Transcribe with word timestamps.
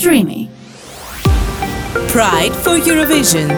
Streamy. 0.00 0.48
Pride 2.14 2.54
for 2.64 2.76
Eurovision. 2.88 3.48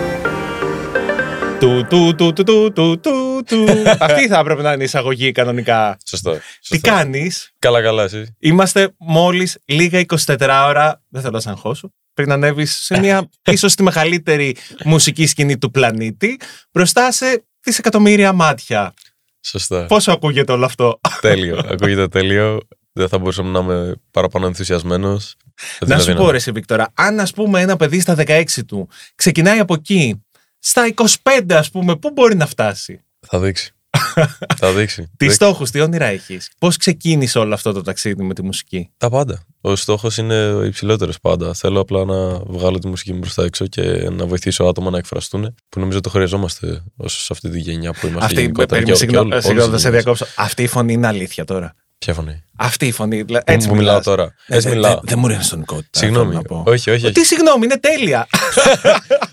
Του, 1.60 1.86
του, 1.88 2.14
του, 2.14 2.32
του, 2.32 2.44
του, 2.44 2.72
του, 2.72 3.00
του, 3.00 3.42
του. 3.46 3.64
Αυτή 4.06 4.28
θα 4.28 4.38
έπρεπε 4.38 4.62
να 4.62 4.72
είναι 4.72 4.82
η 4.82 4.84
εισαγωγή 4.84 5.32
κανονικά. 5.32 5.98
Σωστό. 6.06 6.32
Τι 6.32 6.38
σωστό. 6.62 6.88
κάνεις, 6.90 7.52
Καλά, 7.58 7.82
καλά, 7.82 8.02
εσύ. 8.02 8.36
Είμαστε 8.38 8.94
μόλις 8.98 9.58
λίγα 9.64 10.04
24 10.26 10.64
ώρα. 10.68 11.02
Δεν 11.08 11.20
θέλω 11.20 11.32
να 11.32 11.40
σε 11.40 11.50
αγχώσω. 11.50 11.92
Πριν 12.14 12.32
ανέβεις 12.32 12.76
σε 12.76 12.98
μια 12.98 13.28
ίσως 13.52 13.74
τη 13.74 13.82
μεγαλύτερη 13.82 14.56
μουσική 14.84 15.26
σκηνή 15.26 15.58
του 15.58 15.70
πλανήτη, 15.70 16.40
μπροστά 16.72 17.12
σε 17.12 17.44
δισεκατομμύρια 17.60 18.32
μάτια. 18.32 18.94
Σωστά. 19.44 19.86
Πόσο 19.86 20.12
ακούγεται 20.12 20.52
όλο 20.52 20.64
αυτό; 20.64 21.00
τέλειο. 21.20 21.60
Ακούγεται 21.68 22.08
τέλειο. 22.08 22.60
Δεν 22.92 23.08
θα 23.08 23.18
μπορούσαμε 23.18 23.50
να 23.50 23.58
είμαι 23.58 23.94
παραπάνω 24.10 24.46
ενθουσιασμένος. 24.46 25.36
Να 25.86 25.98
σου 25.98 26.14
πω, 26.14 26.30
ρε, 26.30 26.36
εσύ, 26.36 26.50
Βίκτορα, 26.52 26.88
αν 26.94 27.20
ας 27.20 27.32
πούμε 27.32 27.60
ένα 27.60 27.76
παιδί 27.76 28.00
στα 28.00 28.14
16 28.26 28.44
του 28.66 28.88
ξεκινάει 29.14 29.58
από 29.58 29.74
εκεί, 29.74 30.22
στα 30.58 30.92
25 31.22 31.52
ας 31.52 31.70
πούμε, 31.70 31.96
πού 31.96 32.10
μπορεί 32.10 32.36
να 32.36 32.46
φτάσει; 32.46 33.00
Θα 33.26 33.38
δείξει. 33.38 33.72
θα 34.60 34.72
δείξει. 34.72 35.02
Τι 35.02 35.08
Δείξει. 35.16 35.34
στόχους, 35.34 35.70
τι 35.70 35.80
όνειρα 35.80 36.04
έχεις; 36.06 36.50
Πώς 36.58 36.76
ξεκίνησε 36.76 37.38
όλο 37.38 37.54
αυτό 37.54 37.72
το 37.72 37.82
ταξίδι 37.82 38.22
με 38.22 38.34
τη 38.34 38.42
μουσική; 38.42 38.90
Τα 38.96 39.10
πάντα. 39.10 39.44
Ο 39.60 39.76
στόχος 39.76 40.16
είναι 40.16 40.52
ο 40.52 40.64
υψηλότερος 40.64 41.20
πάντα. 41.20 41.54
Θέλω 41.54 41.80
απλά 41.80 42.04
να 42.04 42.38
βγάλω 42.38 42.78
τη 42.78 42.88
μουσική 42.88 43.12
μου 43.12 43.18
μπροστά 43.18 43.44
έξω 43.44 43.66
και 43.66 43.82
να 44.10 44.26
βοηθήσω 44.26 44.64
άτομα 44.64 44.90
να 44.90 44.98
εκφραστούν. 44.98 45.54
Που 45.68 45.80
νομίζω 45.80 46.00
το 46.00 46.08
χρειαζόμαστε 46.10 46.82
όσο 46.96 47.20
σε 47.20 47.28
αυτή 47.30 47.50
τη 47.50 47.58
γενιά 47.58 47.92
που 47.92 48.06
είμαστε. 48.06 48.24
Αυτή, 48.24 48.40
γενικότερα. 48.40 48.66
περίμενε, 48.66 48.84
Και- 48.84 48.92
και 48.92 48.98
συγγνώμη, 48.98 49.30
όλες- 49.30 49.44
συγγνώμη, 49.44 49.68
όλες 49.68 49.82
θα 49.82 49.88
οι 49.88 49.92
σε 49.92 49.98
γενιές. 49.98 50.18
διακόψω. 50.18 50.42
Αυτή 50.42 50.62
η 50.62 50.66
φωνή 50.66 50.92
είναι 50.92 51.06
αλήθεια 51.06 51.44
τώρα. 51.44 51.74
Ποια 51.98 52.14
φωνή; 52.14 52.42
Αυτή 52.62 52.86
η 52.86 52.92
φωνή. 52.92 53.22
δηλαδή, 53.22 53.44
Έτσι 53.46 53.68
που 53.68 53.74
μιλάς. 53.74 53.86
μιλάω 53.88 54.16
τώρα. 54.16 54.34
Ε, 54.46 54.54
Έτσι 54.56 54.68
δε- 54.68 54.74
μιλάω. 54.74 54.94
δε- 54.94 55.00
Δεν 55.04 55.18
μου 55.18 55.28
ήρθε 55.28 55.42
στον 55.42 55.64
κόντ. 55.64 55.82
Συγγνώμη. 55.90 56.36
Όχι, 56.48 56.90
όχι. 56.90 56.90
όχι. 56.90 57.12
Τι 57.12 57.24
συγγνώμη, 57.24 57.64
είναι 57.64 57.76
τέλεια. 57.78 58.26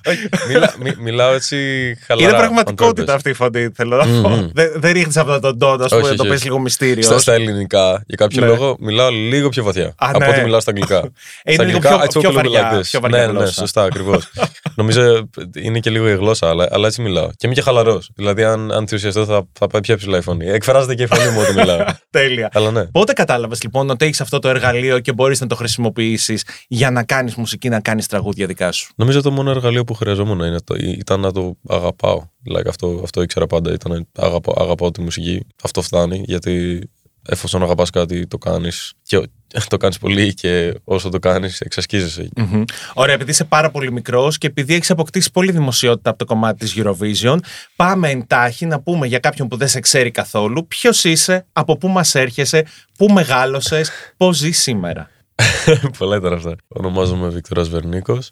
Όχι, 0.08 0.30
μιλά- 0.48 0.74
μι- 0.80 0.98
μιλάω 1.00 1.34
έτσι 1.34 1.58
χαλαρά. 2.06 2.28
Είναι 2.28 2.38
on 2.38 2.40
πραγματικότητα 2.40 3.14
purpose. 3.14 3.16
αυτή 3.16 3.30
η 3.30 3.34
φωνή, 3.34 3.70
θέλω 3.76 3.96
να 3.98 4.22
πω. 4.22 4.30
Μμμ. 4.30 4.48
Δεν 4.54 4.72
δεν 4.76 4.92
ρίχνεις 4.94 5.18
αυτό 5.18 5.40
τον 5.40 5.60
τόνο, 5.60 5.84
ας 5.84 5.90
πούμε, 5.90 6.02
Όχι, 6.02 6.10
να 6.12 6.16
το 6.16 6.22
όχι, 6.22 6.30
πες 6.32 6.38
όχι. 6.40 6.48
λίγο 6.48 6.60
μυστήριο. 6.60 7.04
Στα, 7.04 7.20
στα 7.20 7.34
ελληνικά, 7.34 8.04
για 8.08 8.16
κάποιο 8.18 8.42
Ναι. 8.42 8.48
λόγο, 8.48 8.76
μιλάω 8.80 9.10
λίγο 9.10 9.50
πιο 9.50 9.64
βαθιά. 9.64 9.86
Α, 9.88 9.94
από 9.98 10.20
ναι. 10.20 10.28
ό,τι 10.28 10.42
μιλάω 10.42 10.60
στα 10.60 10.72
αγγλικά. 10.72 10.98
Ε, 11.44 11.54
είναι 11.54 11.54
στα 11.54 11.64
λίγο 11.64 11.78
αγγλικά, 11.78 11.98
πιο- 11.98 12.06
I 12.06 12.08
talk 12.18 12.20
πιο 12.20 12.30
a 12.30 12.32
little 12.32 12.36
βαριά- 12.36 12.72
like 12.72 12.78
this. 12.78 12.82
πιο 12.90 13.00
βαριά 13.00 13.18
ναι, 13.20 13.26
ναι, 13.26 13.32
γλώσσα. 13.32 13.54
σωστά, 13.54 13.84
ακριβώς. 13.84 14.30
Νομίζω 14.76 15.30
είναι 15.62 15.80
και 15.80 15.90
λίγο 15.90 16.10
η 16.10 16.16
γλώσσα, 16.16 16.50
αλλά, 16.50 16.68
αλλά 16.72 16.88
έτσι 16.88 17.02
μιλάω. 17.02 17.28
Και 17.28 17.46
είμαι 17.46 17.54
και 17.54 17.62
χαλαρός. 17.62 18.10
Δηλαδή, 18.16 18.44
αν, 18.44 18.72
αν 18.72 18.80
ενθουσιαστώ, 18.80 19.26
θα, 19.26 19.48
θα 19.54 19.68
πάει 19.68 19.82
πιο 19.82 19.96
ψηλά 19.98 20.18
η 20.18 20.22
φωνή. 20.22 20.50
Εκφράζεται 20.50 20.96
και 20.96 21.04
η 21.04 21.08
φωνή 21.08 21.30
μου 21.30 21.40
όταν 21.42 21.54
μιλάω. 21.56 21.86
Τέλεια. 22.10 22.50
αλλά 22.54 22.72
ναι. 22.72 22.84
Πότε 22.86 23.14
κατάλαβες 23.18 23.64
λοιπόν 23.64 23.90
ότι 23.90 24.06
έχεις 24.06 24.22
αυτό 24.22 24.40
το 24.40 24.50
εργαλείο 24.50 25.00
και 25.00 25.14
μπορείς 25.14 25.42
να 25.42 25.48
το 25.48 25.56
χρησιμοποιήσεις 25.56 26.44
για 26.68 26.92
να 26.92 27.04
κάνεις 27.04 27.36
μουσική, 27.36 27.70
να 27.70 27.80
κάνεις 27.80 28.08
τραγούδια 28.08 28.46
δικά 28.48 28.72
σου. 28.72 28.92
Νομίζω 28.96 29.22
το 29.22 29.32
μόνο 29.32 29.50
εργαλείο 29.50 29.84
που 29.84 29.94
χρειαζόμουν 29.94 30.40
είναι 30.40 30.62
το, 30.62 30.76
ήταν 30.76 31.20
να 31.20 31.32
το 31.32 31.58
αγαπάω. 31.68 32.24
Like, 32.56 32.68
αυτό, 32.68 33.00
αυτό 33.04 33.22
ήξερα 33.22 33.48
πάντα. 33.48 33.74
Ήταν 33.74 34.08
αγαπά, 34.16 34.54
αγαπάω 34.58 34.92
τη 34.92 35.02
μουσική. 35.02 35.46
Αυτό 35.64 35.82
φτάνει 35.82 36.24
γιατί 36.26 36.82
εφόσον 37.28 37.64
αγαπάς 37.64 37.90
κάτι, 37.90 38.28
το 38.28 38.38
κάνεις. 38.38 38.94
Και 39.04 39.30
το 39.70 39.78
κάνεις 39.78 39.98
πολύ 39.98 40.34
και 40.34 40.74
όσο 40.84 41.10
το 41.10 41.20
κάνεις, 41.20 41.60
εξασκίζεσαι. 41.62 42.30
Μμμ. 42.36 42.64
Ωραία, 42.94 43.14
επειδή 43.14 43.32
είσαι 43.32 43.44
πάρα 43.44 43.72
πολύ 43.72 43.92
μικρός 43.92 44.38
και 44.38 44.48
επειδή 44.48 44.74
έχεις 44.74 44.92
αποκτήσει 44.92 45.32
πολύ 45.32 45.52
δημοσιότητα 45.52 46.10
από 46.10 46.20
το 46.20 46.26
κομμάτι 46.26 46.66
της 46.66 46.76
Eurovision, 46.78 47.38
πάμε 47.76 48.10
εντάχει 48.10 48.66
να 48.66 48.80
πούμε 48.80 49.08
για 49.08 49.20
κάποιον 49.20 49.48
που 49.48 49.58
δεν 49.58 49.68
σε 49.68 49.80
ξέρει 49.80 50.12
καθόλου 50.12 50.68
ποιος 50.68 51.04
είσαι, 51.04 51.46
από 51.52 51.78
πού 51.78 51.88
μας 51.88 52.16
έρχεσαι, 52.16 52.66
πού 52.98 53.08
μεγάλωσες, 53.08 53.90
πώς 54.18 54.38
ζεις 54.38 54.62
σήμερα. 54.62 55.10
Πολλά 55.98 56.16
ήταν 56.16 56.34
αυτά. 56.34 56.56
Ονομάζομαι 56.68 57.28
Βίκτορας 57.28 57.70
Βερνίκος. 57.70 58.32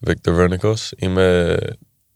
Βίκτορ 0.00 0.34
Βερνίκος. 0.34 0.92
Είμαι 0.96 1.56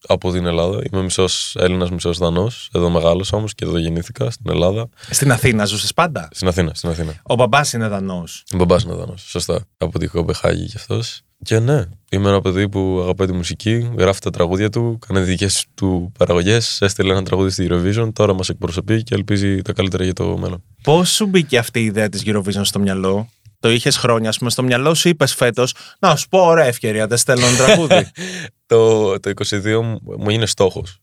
από 0.07 0.33
την 0.33 0.47
Ελλάδα. 0.47 0.81
Είμαι 0.93 1.03
μισός 1.03 1.57
Έλληνας, 1.59 1.91
μισός 1.91 2.19
Δανός. 2.19 2.71
Εδώ 2.73 2.91
μεγάλωσα 2.91 3.37
όμως 3.37 3.55
και 3.55 3.65
εδώ 3.65 3.79
γεννήθηκα 3.79 4.31
στην 4.31 4.51
Ελλάδα. 4.51 4.89
Στην 5.11 5.33
Αθήνα 5.33 5.65
ζούσες 5.65 5.95
πάντα; 5.95 6.29
Στην 6.33 6.49
Αθήνα. 6.49 6.75
Στην 6.75 6.91
Αθήνα. 6.91 7.15
Ο 7.23 7.35
μπαμπάς 7.35 7.73
είναι 7.73 7.89
Δανός. 7.89 8.45
Ο 8.53 8.57
μπαμπάς 8.57 8.83
είναι 8.83 8.95
Δανός. 8.95 9.25
Σωστά. 9.29 9.65
Από 9.79 9.99
τη 9.99 10.07
Κοπεχάγη 10.07 10.67
κι 10.67 10.77
αυτός. 10.77 11.23
Και 11.45 11.59
ναι, 11.59 11.85
είμαι 12.11 12.29
ένα 12.29 12.41
παιδί 12.41 12.69
που 12.69 12.99
αγαπάει 13.03 13.27
τη 13.27 13.33
μουσική, 13.33 13.91
γράφει 13.99 14.21
τα 14.21 14.31
τραγούδια 14.31 14.71
του, 14.71 14.99
κάνει 15.07 15.21
δικές 15.21 15.67
του 15.75 16.13
παραγωγές, 16.19 16.81
έστειλε 16.81 17.13
ένα 17.13 17.23
τραγούδι 17.23 17.51
στη 17.51 17.67
Eurovision, 17.71 18.11
τώρα 18.13 18.35
μας 18.35 18.49
εκπροσωπεί 18.49 19.03
και 19.03 19.15
ελπίζει 19.15 19.63
τα 19.63 19.73
καλύτερα 19.73 20.05
για 20.05 20.13
το 20.13 20.37
μέλλον. 20.39 20.63
Πώς 20.83 21.11
σου 21.11 21.27
μπήκε 21.27 21.59
αυτή 21.59 21.81
η 21.81 21.85
ιδέα 21.85 22.09
της 22.09 22.23
Eurovision 22.27 22.61
στο 22.63 22.79
μυαλό, 22.79 23.29
Το 23.63 23.71
είχες 23.71 23.97
χρόνια, 23.97 24.29
ας 24.29 24.39
πούμε, 24.39 24.51
στο 24.51 24.63
μυαλό 24.63 24.95
σου 24.95 25.09
είπες 25.09 25.35
φέτος, 25.35 25.75
Να 25.99 26.17
σου 26.17 26.29
πω, 26.29 26.39
ωραία 26.39 26.65
ευκαιρία, 26.65 27.07
δεν 27.07 27.19
στέλνω 27.19 27.47
ένα 27.47 27.57
τραγούδι. 27.57 28.11
το, 28.67 29.21
το 29.21 29.31
22 29.51 29.81
μου 29.83 30.01
μου 30.19 30.31
είναι 30.31 30.47
στόχος. 30.47 30.99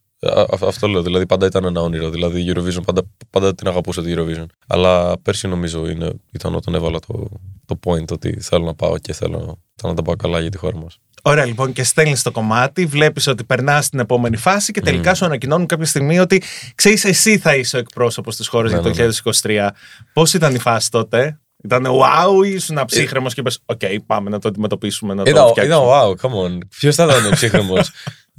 Αυτό 0.60 0.88
λέω. 0.88 1.02
Δηλαδή, 1.02 1.26
πάντα 1.26 1.46
ήταν 1.46 1.64
ένα 1.64 1.80
όνειρο. 1.80 2.10
Δηλαδή, 2.10 2.40
η 2.40 2.52
Eurovision, 2.54 2.82
πάντα, 2.84 3.02
πάντα 3.30 3.54
την 3.54 3.68
αγαπούσα 3.68 4.02
τη 4.02 4.14
Eurovision. 4.16 4.46
Αλλά 4.66 5.18
πέρσι 5.22 5.48
νομίζω 5.48 5.88
είναι, 5.88 6.12
ήταν 6.32 6.54
όταν 6.54 6.74
έβαλα 6.74 6.98
το, 7.06 7.28
το 7.66 7.78
point 7.84 8.12
ότι 8.12 8.40
θέλω 8.40 8.64
να 8.64 8.74
πάω 8.74 8.98
και 8.98 9.12
θέλω 9.12 9.58
να 9.82 9.94
τα 9.94 10.02
πάω 10.02 10.16
καλά 10.16 10.40
για 10.40 10.50
τη 10.50 10.56
χώρα 10.56 10.76
μας. 10.76 10.98
Ωραία, 11.22 11.44
λοιπόν, 11.44 11.72
και 11.72 11.84
στέλνεις 11.84 12.22
το 12.22 12.30
κομμάτι, 12.30 12.86
βλέπεις 12.86 13.26
ότι 13.26 13.44
περνάς 13.44 13.84
στην 13.84 13.98
επόμενη 13.98 14.36
φάση 14.36 14.72
και 14.72 14.80
τελικά 14.80 15.14
σου 15.14 15.24
ανακοινώνουν 15.24 15.66
κάποια 15.66 15.86
στιγμή 15.86 16.18
ότι 16.18 16.42
ξέρεις, 16.74 17.04
εσύ 17.04 17.38
θα 17.38 17.56
είσαι 17.56 17.76
ο 17.76 17.78
εκπρόσωπος 17.78 18.36
της 18.36 18.48
χώρας 18.48 18.72
Ναι, 18.72 18.80
για 18.80 18.92
το 18.92 19.02
ναι, 19.02 19.08
2023. 19.42 19.68
Πώς 20.12 20.34
ήταν 20.34 20.54
η 20.54 20.58
φάση 20.58 20.90
τότε, 20.90 21.39
Ήταν 21.64 21.86
wow, 21.86 22.46
ή 22.46 22.50
ήσουν 22.50 22.84
ψύχραιμος 22.86 23.28
και 23.28 23.34
είπες: 23.40 23.58
Οκ, 23.66 23.80
πάμε 24.06 24.30
να 24.30 24.38
το 24.38 24.48
αντιμετωπίσουμε, 24.48 25.14
να 25.14 25.24
το 25.24 25.30
Ήταν, 25.30 25.48
φτιάξουμε. 25.48 25.76
ήταν 25.76 25.88
wow, 25.88 26.14
come 26.20 26.46
on. 26.46 26.58
Ποιος 26.78 26.94
θα 26.94 27.04
ήταν 27.04 27.30
ψύχραιμος. 27.30 27.74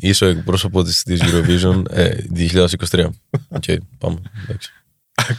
Είσαι 0.04 0.26
ο 0.26 0.28
εκπρόσωπος 0.28 0.84
της 0.84 0.94
Eurovision 1.08 1.84
ε, 1.90 2.12
2023. 2.90 3.06
Οκ, 3.50 3.64
πάμε. 3.98 4.22
εντάξει. 4.44 4.72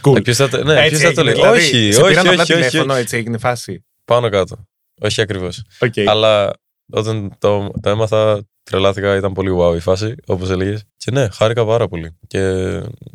Cool. 0.04 0.16
Ε, 0.16 0.20
ποιος 0.20 0.36
θα 0.36 0.48
το- 0.48 0.64
ναι, 0.64 0.74
Έτσι 0.80 0.88
ποιος 0.88 1.00
θα 1.00 1.12
το 1.12 1.20
έγινε, 1.20 1.24
λέει; 1.24 1.34
δηλαδή, 1.34 1.58
Όχι, 1.58 1.92
σε 1.92 2.00
όχι, 2.00 2.08
πήραν 2.08 2.26
απλά 2.28 2.42
όχι, 2.42 2.52
όχι. 2.52 2.68
τηλέφωνο, 2.68 2.94
έτσι 2.94 3.16
έγινε 3.16 3.36
η 3.36 3.38
φάση. 3.38 3.84
Πάνω 4.04 4.28
κάτω. 4.28 4.56
Όχι 5.00 5.20
ακριβώς. 5.20 5.62
Οκ. 5.80 5.92
Αλλά 6.06 6.50
όταν 6.92 7.34
το, 7.38 7.70
το 7.80 7.90
έμαθα, 7.90 8.42
τρελάθηκα, 8.62 9.16
ήταν 9.16 9.32
πολύ 9.32 9.50
wow 9.60 9.76
η 9.76 9.80
φάση, 9.80 10.14
όπως 10.26 10.50
έλεγες. 10.50 10.84
Και 10.96 11.10
ναι, 11.10 11.28
χάρηκα 11.32 11.64
πάρα 11.66 11.88
πολύ. 11.88 12.18
Και 12.26 12.62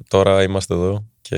τώρα 0.07 0.44
είμαστε 0.44 0.73
εδώ 0.73 1.06
και 1.22 1.38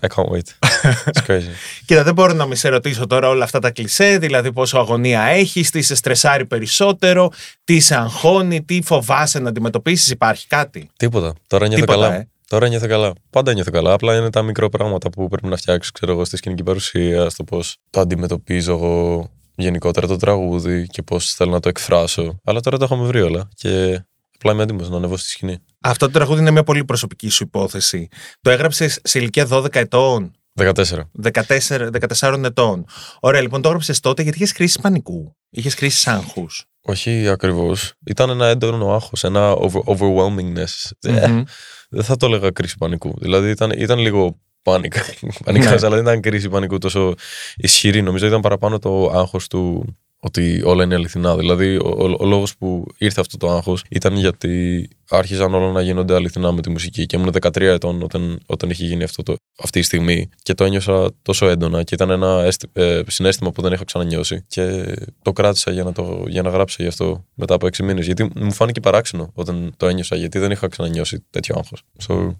I 0.00 0.06
can't 0.06 0.28
wait. 0.30 0.58
It's 1.06 1.26
crazy. 1.26 1.50
Κοίτα, 1.86 2.02
δεν 2.02 2.14
μπορώ 2.14 2.32
να 2.32 2.46
μην 2.46 2.56
σε 2.56 2.68
ρωτήσω 2.68 3.06
τώρα 3.06 3.28
όλα 3.28 3.44
αυτά 3.44 3.58
τα 3.58 3.70
κλισέ, 3.70 4.18
δηλαδή 4.18 4.52
πόσο 4.52 4.78
αγωνία 4.78 5.22
έχεις, 5.22 5.70
τι 5.70 5.82
σε 5.82 5.94
στρεσάρει 5.94 6.46
περισσότερο, 6.46 7.30
τι 7.64 7.80
σε 7.80 7.94
αγχώνει, 7.94 8.62
τι 8.64 8.82
φοβάσαι 8.82 9.38
να 9.38 9.48
αντιμετωπίσεις, 9.48 10.10
υπάρχει 10.10 10.46
κάτι; 10.46 10.90
Τίποτα. 10.96 11.34
Τώρα 11.46 11.68
νιώθω 11.68 11.84
Τίποτα, 11.84 12.06
καλά. 12.06 12.14
ε. 12.16 12.28
Τώρα 12.48 12.68
νιώθω 12.68 12.86
καλά. 12.86 13.12
Πάντα 13.30 13.52
νιώθω 13.52 13.70
καλά. 13.70 13.92
Απλά 13.92 14.16
είναι 14.16 14.30
τα 14.30 14.42
μικρό 14.42 14.68
πράγματα 14.68 15.10
που 15.10 15.28
πρέπει 15.28 15.46
να 15.46 15.56
φτιάξεις, 15.56 15.92
ξέρω 15.92 16.12
εγώ, 16.12 16.24
στη 16.24 16.36
σκηνική 16.36 16.62
παρουσία, 16.62 17.28
στο 17.28 17.44
πώς 17.44 17.76
το 17.90 18.00
αντιμετωπίζω 18.00 18.72
εγώ 18.72 19.30
γενικότερα 19.54 20.06
το 20.06 20.16
τραγούδι 20.16 20.86
και 20.86 21.02
πώς 21.02 21.32
θέλω 21.34 21.50
να 21.50 21.60
το 21.60 21.68
εκφράσω. 21.68 22.40
Αλλά 22.44 22.60
τώρα 22.60 22.78
τα 22.78 22.84
έχουμε 22.84 23.06
βρει 23.06 23.20
όλα 23.20 23.48
και 23.54 24.02
απλά 24.38 24.52
είμαι 24.52 24.62
έτοιμος 24.62 24.88
να 24.90 24.96
ανεβώ 24.96 25.16
στη 25.16 25.28
σκηνή. 25.28 25.58
Αυτό 25.80 26.06
το 26.06 26.12
τραγούδι 26.12 26.40
είναι 26.40 26.50
μια 26.50 26.62
πολύ 26.62 26.84
προσωπική 26.84 27.28
σου 27.28 27.44
υπόθεση. 27.44 28.08
Το 28.40 28.50
έγραψες 28.50 28.98
σε 29.02 29.18
ηλικία 29.18 29.46
12 29.50 29.74
ετών, 29.74 30.32
14. 30.60 30.72
14, 31.22 31.90
14 32.18 32.42
ετών. 32.44 32.84
Ωραία, 33.20 33.40
λοιπόν, 33.40 33.62
το 33.62 33.68
έγραψες 33.68 34.00
τότε 34.00 34.22
γιατί 34.22 34.38
είχες 34.38 34.52
κρίση 34.52 34.80
πανικού. 34.80 35.36
Είχες 35.50 35.74
κρίση 35.74 36.10
άγχους. 36.10 36.64
Όχι 36.82 37.28
ακριβώς. 37.28 37.92
Ήταν 38.06 38.30
ένα 38.30 38.46
έντονο 38.46 38.94
άγχος, 38.94 39.24
ένα 39.24 39.50
over- 39.52 39.82
overwhelmingness. 39.86 40.90
Ε, 41.00 41.26
Μμμ. 41.28 41.42
δεν 41.90 42.04
θα 42.04 42.16
το 42.16 42.26
έλεγα 42.26 42.50
κρίση 42.50 42.76
πανικού. 42.78 43.14
Δηλαδή 43.18 43.50
ήταν, 43.50 43.70
ήταν 43.70 43.98
λίγο 43.98 44.38
πάνικα. 44.62 45.00
Πανικάς, 45.44 45.80
Ναι. 45.80 45.86
αλλά 45.86 45.96
δεν 45.96 46.04
ήταν 46.04 46.20
κρίση 46.20 46.48
πανικού 46.48 46.78
τόσο 46.78 47.14
ισχυρή. 47.56 48.02
Νομίζω 48.02 48.26
ήταν 48.26 48.40
παραπάνω 48.40 48.78
το 48.78 49.10
άγχος 49.14 49.46
του 49.46 49.84
ότι 50.20 50.62
όλα 50.64 50.84
είναι 50.84 50.94
αληθινά. 50.94 51.36
Δηλαδή, 51.36 51.76
ο, 51.76 51.88
ο, 51.98 52.16
ο 52.18 52.26
λόγος 52.26 52.56
που 52.56 52.84
ήρθε 52.98 53.20
αυτό 53.20 53.36
το 53.36 53.50
άγχος 53.50 53.84
ήταν 53.88 54.16
γιατί 54.16 54.88
άρχιζαν 55.10 55.54
όλα 55.54 55.72
να 55.72 55.80
γίνονται 55.82 56.14
αληθινά 56.14 56.52
με 56.52 56.60
τη 56.60 56.70
μουσική. 56.70 57.06
Και 57.06 57.16
ήμουν 57.16 57.32
13 57.40 57.60
ετών 57.60 58.02
όταν, 58.02 58.40
όταν 58.46 58.70
είχε 58.70 58.84
γίνει 58.84 59.02
αυτό 59.02 59.22
το, 59.22 59.36
αυτή 59.58 59.78
η 59.78 59.82
στιγμή. 59.82 60.28
Και 60.42 60.54
το 60.54 60.64
ένιωσα 60.64 61.10
τόσο 61.22 61.48
έντονα 61.48 61.82
και 61.82 61.94
ήταν 61.94 62.10
ένα 62.10 62.42
αίσθη- 62.44 62.70
ε, 62.78 63.02
συνέστημα 63.06 63.52
που 63.52 63.62
δεν 63.62 63.72
είχα 63.72 63.84
ξανανιώσει. 63.84 64.44
Και 64.48 64.94
το 65.22 65.32
κράτησα 65.32 65.70
για 65.70 65.84
να, 65.84 65.92
το, 65.92 66.24
για 66.28 66.42
να 66.42 66.50
γράψω 66.50 66.76
γι' 66.82 66.88
αυτό 66.88 67.24
μετά 67.34 67.54
από 67.54 67.66
6 67.66 67.82
μήνες. 67.82 68.04
Γιατί 68.06 68.30
μου 68.34 68.52
φάνηκε 68.52 68.80
παράξενο 68.80 69.30
όταν 69.34 69.72
το 69.76 69.86
ένιωσα, 69.86 70.16
γιατί 70.16 70.38
δεν 70.38 70.50
είχα 70.50 70.68
ξανανιώσει 70.68 71.24
τέτοιο 71.30 71.54
άγχος. 71.58 71.82
So, 72.08 72.34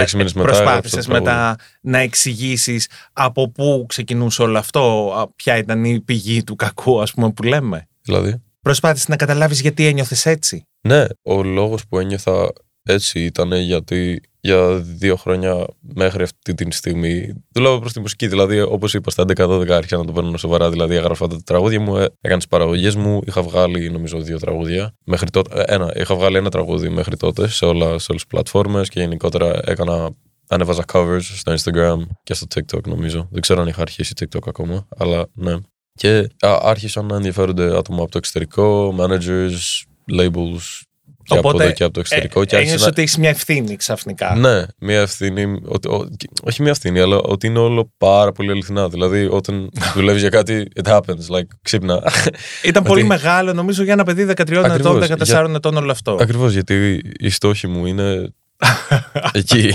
έξι 0.00 0.16
μήνες 0.16 0.32
μετά. 0.32 0.48
έγραψα 0.48 0.70
Προσπάθησε 0.70 0.96
το 0.96 1.02
τραγούδι. 1.02 1.30
μετά 1.30 1.56
να 1.80 1.98
εξηγήσεις 1.98 2.88
από 3.12 3.50
πού 3.50 3.84
ξεκινούσε 3.88 4.42
όλο 4.42 4.58
αυτό, 4.58 5.12
α, 5.18 5.32
ποια 5.36 5.56
ήταν 5.56 5.84
η 5.84 6.00
πηγή 6.00 6.44
του 6.44 6.56
κακού, 6.56 7.00
ας 7.02 7.12
πούμε, 7.12 7.32
που 7.32 7.42
λέμε; 7.42 7.88
Δηλαδή; 8.02 8.42
Προσπάθησες 8.60 9.08
να 9.08 9.16
καταλάβεις 9.16 9.60
γιατί 9.60 9.86
ένιωθες 9.86 10.26
έτσι; 10.26 10.66
Ναι, 10.80 11.04
ο 11.22 11.42
λόγος 11.42 11.86
που 11.88 11.98
ένιωθα 11.98 12.52
έτσι 12.84 13.24
ήταν 13.24 13.52
γιατί 13.52 14.20
για 14.40 14.74
δύο 14.74 15.16
χρόνια 15.16 15.66
μέχρι 15.80 16.22
αυτή 16.22 16.54
τη 16.54 16.70
στιγμή 16.70 17.44
δουλεύω 17.52 17.78
προς 17.78 17.92
τη 17.92 18.00
μουσική. 18.00 18.26
Δηλαδή, 18.26 18.60
όπως 18.60 18.94
είπα, 18.94 19.10
στα 19.10 19.24
11-12 19.36 19.70
άρχισα 19.70 19.96
να 19.96 20.04
το 20.04 20.12
παίρνω 20.12 20.36
σοβαρά. 20.36 20.70
Δηλαδή, 20.70 20.94
έγραφα 20.94 21.26
τα 21.26 21.40
τραγούδια 21.44 21.80
μου, 21.80 21.96
ε, 21.96 22.08
έκανα 22.20 22.38
τις 22.38 22.48
παραγωγές 22.48 22.94
μου. 22.94 23.20
Είχα 23.26 23.42
βγάλει, 23.42 23.90
νομίζω, 23.90 24.20
δύο 24.20 24.38
τραγούδια. 24.38 24.94
Μέχρι 25.04 25.30
τότε, 25.30 25.60
ε, 25.60 25.74
ένα, 25.74 25.92
είχα 25.96 26.14
βγάλει 26.14 26.36
ένα 26.36 26.50
τραγούδι 26.50 26.88
μέχρι 26.88 27.16
τότε 27.16 27.48
σε, 27.48 27.64
όλα, 27.64 27.86
σε 27.86 27.90
όλες 27.90 28.22
τις 28.22 28.26
πλατφόρμες 28.26 28.88
και 28.88 29.00
γενικότερα 29.00 29.60
έκανα. 29.64 30.10
Ανέβαζα 30.48 30.84
covers 30.92 31.20
στο 31.20 31.54
Instagram 31.54 31.98
και 32.22 32.34
στο 32.34 32.46
TikTok, 32.54 32.82
νομίζω. 32.86 33.28
Δεν 33.30 33.40
ξέρω 33.40 33.60
αν 33.60 33.68
είχα 33.68 33.80
αρχίσει 33.80 34.14
TikTok 34.20 34.46
ακόμα, 34.46 34.86
αλλά 34.96 35.26
ναι. 35.34 35.54
Και 35.94 36.28
α, 36.46 36.58
άρχισαν 36.62 37.06
να 37.06 37.16
ενδιαφέρονται 37.16 37.76
άτομα 37.76 38.02
από 38.02 38.10
το 38.10 38.18
εξωτερικό, 38.18 38.94
managers, 38.98 39.84
labels, 40.18 40.82
και 41.24 41.36
από 41.36 41.48
εδώ 41.48 41.72
και 41.72 41.84
από 41.84 41.92
το 41.92 42.00
εξωτερικό. 42.00 42.40
Ε, 42.40 42.44
και 42.44 42.56
άρχισε 42.56 42.86
ότι 42.86 43.02
έχεις 43.02 43.18
μια 43.18 43.28
ευθύνη 43.28 43.76
ξαφνικά. 43.76 44.34
Ναι, 44.34 44.64
μια 44.78 45.00
ευθύνη. 45.00 45.60
Ότι, 45.64 45.88
ο, 45.88 46.08
όχι 46.42 46.62
μια 46.62 46.70
ευθύνη, 46.70 47.00
αλλά 47.00 47.16
ότι 47.16 47.46
είναι 47.46 47.58
όλο 47.58 47.92
πάρα 47.98 48.32
πολύ 48.32 48.50
αληθινά. 48.50 48.88
Δηλαδή, 48.88 49.28
όταν 49.30 49.70
δουλεύεις 49.94 50.20
για 50.20 50.30
κάτι, 50.30 50.66
it 50.82 50.88
happens. 50.88 51.36
Like, 51.36 51.48
ξύπνα. 51.62 52.02
Ήταν 52.62 52.82
πολύ 52.82 53.04
μεγάλο, 53.04 53.52
νομίζω, 53.52 53.82
για 53.82 53.92
ένα 53.92 54.04
παιδί 54.04 54.26
13 54.36 54.50
ετών, 54.50 55.02
14 55.02 55.22
για... 55.22 55.50
ετών 55.54 55.76
όλο 55.76 55.90
αυτό. 55.90 56.16
Ακριβώς, 56.20 56.52
γιατί 56.52 57.02
η 57.18 57.30
στόχη 57.30 57.66
μου 57.66 57.86
είναι 57.86 58.32
εκεί. 59.32 59.74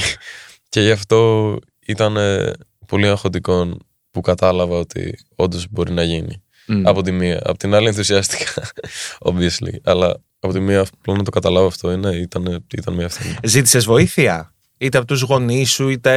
και 0.69 0.81
γι' 0.81 0.91
αυτό 0.91 1.55
ήταν 1.85 2.17
πολύ 2.87 3.07
αγχωτικό 3.07 3.77
που 4.11 4.21
κατάλαβα 4.21 4.77
ότι 4.77 5.19
όντως 5.35 5.65
μπορεί 5.69 5.91
να 5.91 6.03
γίνει. 6.03 6.43
Mm. 6.67 6.81
Από 6.85 7.01
τη 7.01 7.11
μία. 7.11 7.41
Από 7.43 7.57
την 7.57 7.73
άλλη 7.73 7.87
ενθουσιάστηκα, 7.87 8.71
obviously. 9.19 9.73
Αλλά 9.83 10.21
από 10.39 10.53
τη 10.53 10.59
μία 10.59 10.79
απλό 10.79 11.15
να 11.15 11.23
το 11.23 11.31
καταλάβω 11.31 11.67
αυτό 11.67 11.91
είναι, 11.91 12.09
ήταν, 12.09 12.65
ήταν 12.77 12.93
μια 12.93 13.05
ευθύνη. 13.05 13.35
Ζήτησες 13.43 13.85
βοήθεια, 13.85 14.53
είτε 14.77 14.97
από 14.97 15.07
τους 15.07 15.21
γονείς 15.21 15.71
σου, 15.71 15.89
είτε 15.89 16.11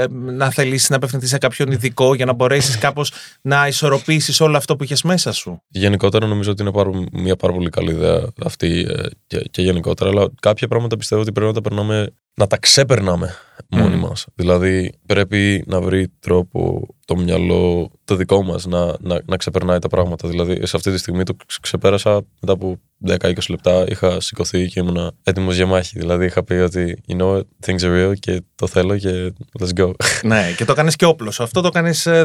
ε, 0.00 0.06
να 0.10 0.50
θελήσει 0.50 0.86
να 0.90 0.96
απευθυνθείς 0.96 1.28
σε 1.28 1.38
κάποιον 1.38 1.70
ειδικό 1.72 2.14
για 2.14 2.24
να 2.24 2.32
μπορέσεις 2.32 2.78
κάπως 2.84 3.12
να 3.40 3.66
ισορροπήσεις 3.66 4.40
όλο 4.40 4.56
αυτό 4.56 4.76
που 4.76 4.84
είχες 4.84 5.02
μέσα 5.02 5.32
σου; 5.32 5.62
Γενικότερα 5.68 6.26
νομίζω 6.26 6.50
ότι 6.50 6.62
είναι 6.62 6.72
πάρα, 6.72 6.90
μια 7.12 7.36
πάρα 7.36 7.52
πολύ 7.52 7.70
καλή 7.70 7.90
ιδέα 7.90 8.28
αυτή 8.44 8.86
ε, 8.88 9.06
και, 9.26 9.42
και 9.50 9.62
γενικότερα, 9.62 10.10
αλλά 10.10 10.28
κάποια 10.40 10.68
πράγματα 10.68 10.96
πιστεύω 10.96 11.20
ότι 11.20 11.32
πρέπει 11.32 11.46
να 11.46 11.54
τα 11.54 11.60
περνάμε 11.60 12.12
να 12.38 12.46
τα 12.46 12.58
ξέπερναμε 12.58 13.34
μόνοι 13.70 13.94
mm. 13.96 14.08
μας. 14.08 14.26
Δηλαδή 14.34 14.92
πρέπει 15.06 15.64
να 15.66 15.80
βρει 15.80 16.08
τρόπο 16.20 16.88
το 17.04 17.16
μυαλό 17.16 17.90
το 18.04 18.14
δικό 18.14 18.42
μας 18.42 18.66
να, 18.66 18.86
να, 19.00 19.20
να 19.24 19.36
ξεπερνάει 19.36 19.78
τα 19.78 19.88
πράγματα. 19.88 20.28
Δηλαδή 20.28 20.66
σε 20.66 20.76
αυτή 20.76 20.92
τη 20.92 20.98
στιγμή 20.98 21.22
το 21.22 21.36
ξεπέρασα 21.60 22.22
μετά 22.40 22.52
από 22.52 22.80
10-20 23.06 23.32
λεπτά 23.48 23.84
είχα 23.88 24.20
σηκωθεί 24.20 24.66
και 24.66 24.80
ήμουν 24.80 25.16
έτοιμος 25.22 25.56
για 25.56 25.66
μάχη. 25.66 25.98
Δηλαδή 25.98 26.24
είχα 26.24 26.44
πει 26.44 26.54
ότι 26.54 27.02
you 27.08 27.16
know 27.20 27.36
what, 27.36 27.42
things 27.66 27.80
are 27.80 28.06
real 28.06 28.12
και 28.18 28.42
το 28.54 28.66
θέλω 28.66 28.98
και 28.98 29.32
let's 29.60 29.80
go. 29.80 29.92
ναι 30.22 30.52
και 30.56 30.64
το 30.64 30.74
κάνεις 30.74 30.96
και 30.96 31.04
όπλος. 31.04 31.40
Αυτό 31.40 31.60
το 31.60 31.68
κάνεις 31.68 32.06
ε, 32.06 32.24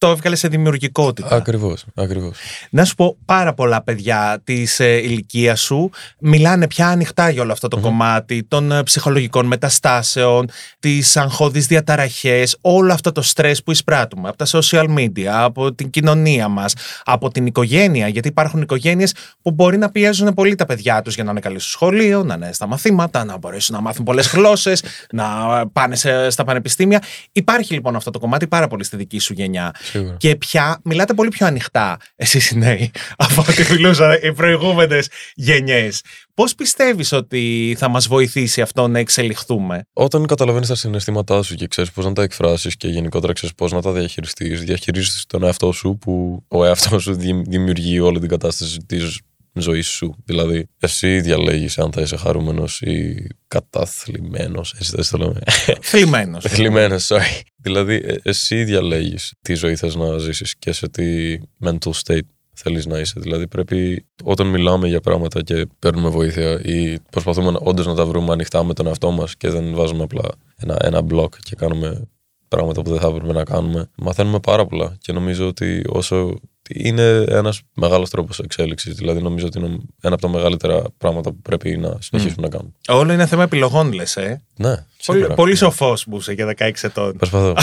το 0.00 0.08
έβγαλε 0.08 0.36
σε 0.36 0.48
δημιουργικότητα. 0.48 1.36
Ακριβώς. 1.36 1.84
Ακριβώς. 1.94 2.38
Να 2.70 2.84
σου 2.84 2.94
πω, 2.94 3.16
πάρα 3.24 3.54
πολλά 3.54 3.82
παιδιά 3.82 4.40
της 4.44 4.80
ε, 4.80 4.96
ηλικίας 4.96 5.60
σου 5.60 5.90
μιλάνε 6.18 6.66
πια 6.66 6.88
ανοιχτά 6.88 7.30
για 7.30 7.42
όλο 7.42 7.52
αυτό 7.52 7.68
το 7.68 7.78
κομμάτι 7.80 8.44
των 8.44 8.72
ε, 8.72 8.82
ψυχολογικών 8.82 9.46
μεταστάσεων, 9.46 10.50
τι 10.80 10.98
αγχώδει 11.14 11.60
διαταραχές, 11.60 12.56
όλο 12.60 12.92
αυτό 12.92 13.12
το 13.12 13.22
στρες 13.22 13.62
που 13.62 13.70
εισπράττουμε 13.70 14.28
από 14.28 14.36
τα 14.36 14.46
social 14.46 14.86
media, 14.98 15.24
από 15.26 15.72
την 15.72 15.90
κοινωνία 15.90 16.48
μας, 16.48 16.74
από 17.04 17.30
την 17.30 17.46
οικογένεια. 17.46 18.08
Γιατί 18.08 18.28
υπάρχουν 18.28 18.62
οικογένειες 18.62 19.14
που 19.42 19.50
μπορεί 19.50 19.78
να 19.78 19.90
πιέζουν 19.90 20.34
πολύ 20.34 20.54
τα 20.54 20.66
παιδιά 20.66 21.02
τους 21.02 21.14
για 21.14 21.24
να 21.24 21.30
είναι 21.30 21.40
καλοί 21.40 21.58
στο 21.58 21.68
σχολείο, 21.68 22.22
να 22.22 22.34
είναι 22.34 22.52
στα 22.52 22.66
μαθήματα, 22.66 23.24
να 23.24 23.38
μπορέσουν 23.38 23.74
να 23.74 23.80
μάθουν 23.80 24.04
πολλές 24.04 24.28
γλώσσες, 24.28 24.82
να 25.12 25.24
πάνε 25.72 25.96
στα 26.28 26.44
πανεπιστήμια. 26.44 27.02
Υπάρχει 27.32 27.74
λοιπόν 27.74 27.96
αυτό 27.96 28.10
το 28.10 28.18
κομμάτι 28.18 28.46
πάρα 28.46 28.68
πολύ 28.68 28.84
στη 28.84 28.96
δική 28.96 29.18
σου 29.18 29.32
γενιά. 29.32 29.74
Και 30.16 30.36
πια 30.36 30.80
μιλάτε 30.84 31.14
πολύ 31.14 31.28
πιο 31.28 31.46
ανοιχτά 31.46 31.98
εσείς 32.16 32.50
οι 32.50 32.58
νέοι 32.58 32.90
από 33.16 33.40
ό,τι 33.48 33.72
μιλούσαν 33.72 34.18
οι 34.22 34.32
προηγούμενες 34.32 35.08
γενιές. 35.34 36.02
Πώς 36.34 36.54
πιστεύεις 36.54 37.12
ότι 37.12 37.74
θα 37.78 37.88
μας 37.88 38.06
βοηθήσει 38.08 38.60
αυτό 38.60 38.88
να 38.88 38.98
εξελιχθούμε, 38.98 39.86
Όταν 39.92 40.26
καταλαβαίνεις 40.26 40.68
τα 40.68 40.74
συναισθήματά 40.74 41.42
σου 41.42 41.54
και 41.54 41.66
ξέρεις 41.66 41.90
πώς 41.90 42.04
να 42.04 42.12
τα 42.12 42.22
εκφράσεις 42.22 42.76
και 42.76 42.88
γενικότερα 42.88 43.32
ξέρεις 43.32 43.54
πώς 43.54 43.72
να 43.72 43.82
τα 43.82 43.92
διαχειριστείς, 43.92 44.60
διαχειρίζεσαι 44.60 45.24
τον 45.26 45.42
εαυτό 45.42 45.72
σου 45.72 45.98
που 46.00 46.44
ο 46.48 46.64
εαυτός 46.64 47.02
σου 47.02 47.14
δημιουργεί 47.46 48.00
όλη 48.00 48.18
την 48.18 48.28
κατάσταση 48.28 48.78
της 48.86 49.20
ζωή 49.54 49.80
σου. 49.80 50.14
Δηλαδή, 50.24 50.68
εσύ 50.80 51.20
διαλέγεις 51.20 51.78
αν 51.78 51.92
θα 51.92 52.00
είσαι 52.00 52.16
χαρούμενος 52.16 52.80
ή 52.80 53.26
καταθλιμμένος. 53.48 54.74
Έτσι 54.74 54.96
δεν 54.96 55.04
το 55.10 55.18
λέμε. 55.18 55.40
Θλιμμένος. 55.80 56.44
Θλιμμένος, 56.44 57.06
sorry. 57.10 57.40
Δηλαδή, 57.56 57.94
ε, 57.94 58.14
εσύ 58.22 58.64
διαλέγεις 58.64 59.34
τι 59.42 59.54
ζωή 59.54 59.76
θες 59.76 59.94
να 59.94 60.18
ζήσεις 60.18 60.56
και 60.56 60.72
σε 60.72 60.88
τι 60.88 61.36
mental 61.64 61.90
state 62.04 62.20
θέλεις 62.52 62.86
να 62.86 62.98
είσαι. 62.98 63.20
Δηλαδή, 63.20 63.48
πρέπει 63.48 64.06
όταν 64.24 64.46
μιλάμε 64.46 64.88
για 64.88 65.00
πράγματα 65.00 65.42
και 65.42 65.66
παίρνουμε 65.78 66.08
βοήθεια 66.08 66.60
ή 66.64 66.98
προσπαθούμε 67.10 67.58
όντως 67.60 67.86
να 67.86 67.94
τα 67.94 68.06
βρούμε 68.06 68.32
ανοιχτά 68.32 68.64
με 68.64 68.74
τον 68.74 68.86
εαυτό 68.86 69.10
μας 69.10 69.36
και 69.36 69.48
δεν 69.48 69.74
βάζουμε 69.74 70.02
απλά 70.02 70.28
ένα, 70.56 70.76
ένα 70.80 71.02
μπλοκ 71.02 71.34
και 71.42 71.54
κάνουμε 71.56 72.08
πράγματα 72.48 72.82
που 72.82 72.90
δεν 72.90 73.00
θα 73.00 73.08
έπρεπε 73.08 73.32
να 73.32 73.44
κάνουμε. 73.44 73.90
Μαθαίνουμε 73.96 74.40
πάρα 74.40 74.66
πολλά 74.66 74.96
και 74.98 75.12
νομίζω 75.12 75.46
ότι 75.46 75.82
όσο 75.88 76.38
είναι 76.74 77.24
ένας 77.28 77.60
μεγάλος 77.74 78.10
τρόπος 78.10 78.38
εξέλιξης. 78.38 78.94
Δηλαδή, 78.94 79.22
νομίζω 79.22 79.46
ότι 79.46 79.58
είναι 79.58 79.78
ένα 80.00 80.14
από 80.14 80.22
τα 80.22 80.28
μεγαλύτερα 80.28 80.82
πράγματα 80.98 81.30
που 81.30 81.40
πρέπει 81.42 81.76
να 81.76 81.96
συνεχίσουμε 82.00 82.42
να 82.42 82.48
κάνουμε. 82.48 82.72
Όλο 82.88 83.12
είναι 83.12 83.26
θέμα 83.26 83.42
επιλογών, 83.42 83.92
λες. 83.92 84.16
Ε; 84.16 84.42
Ναι. 84.56 84.74
Πολύ, 85.06 85.26
πολύ 85.34 85.54
σοφός 85.54 86.04
που 86.04 86.16
είσαι 86.16 86.32
για 86.32 86.54
16 86.58 86.70
ετών. 86.82 87.16
Προσπαθώ. 87.16 87.54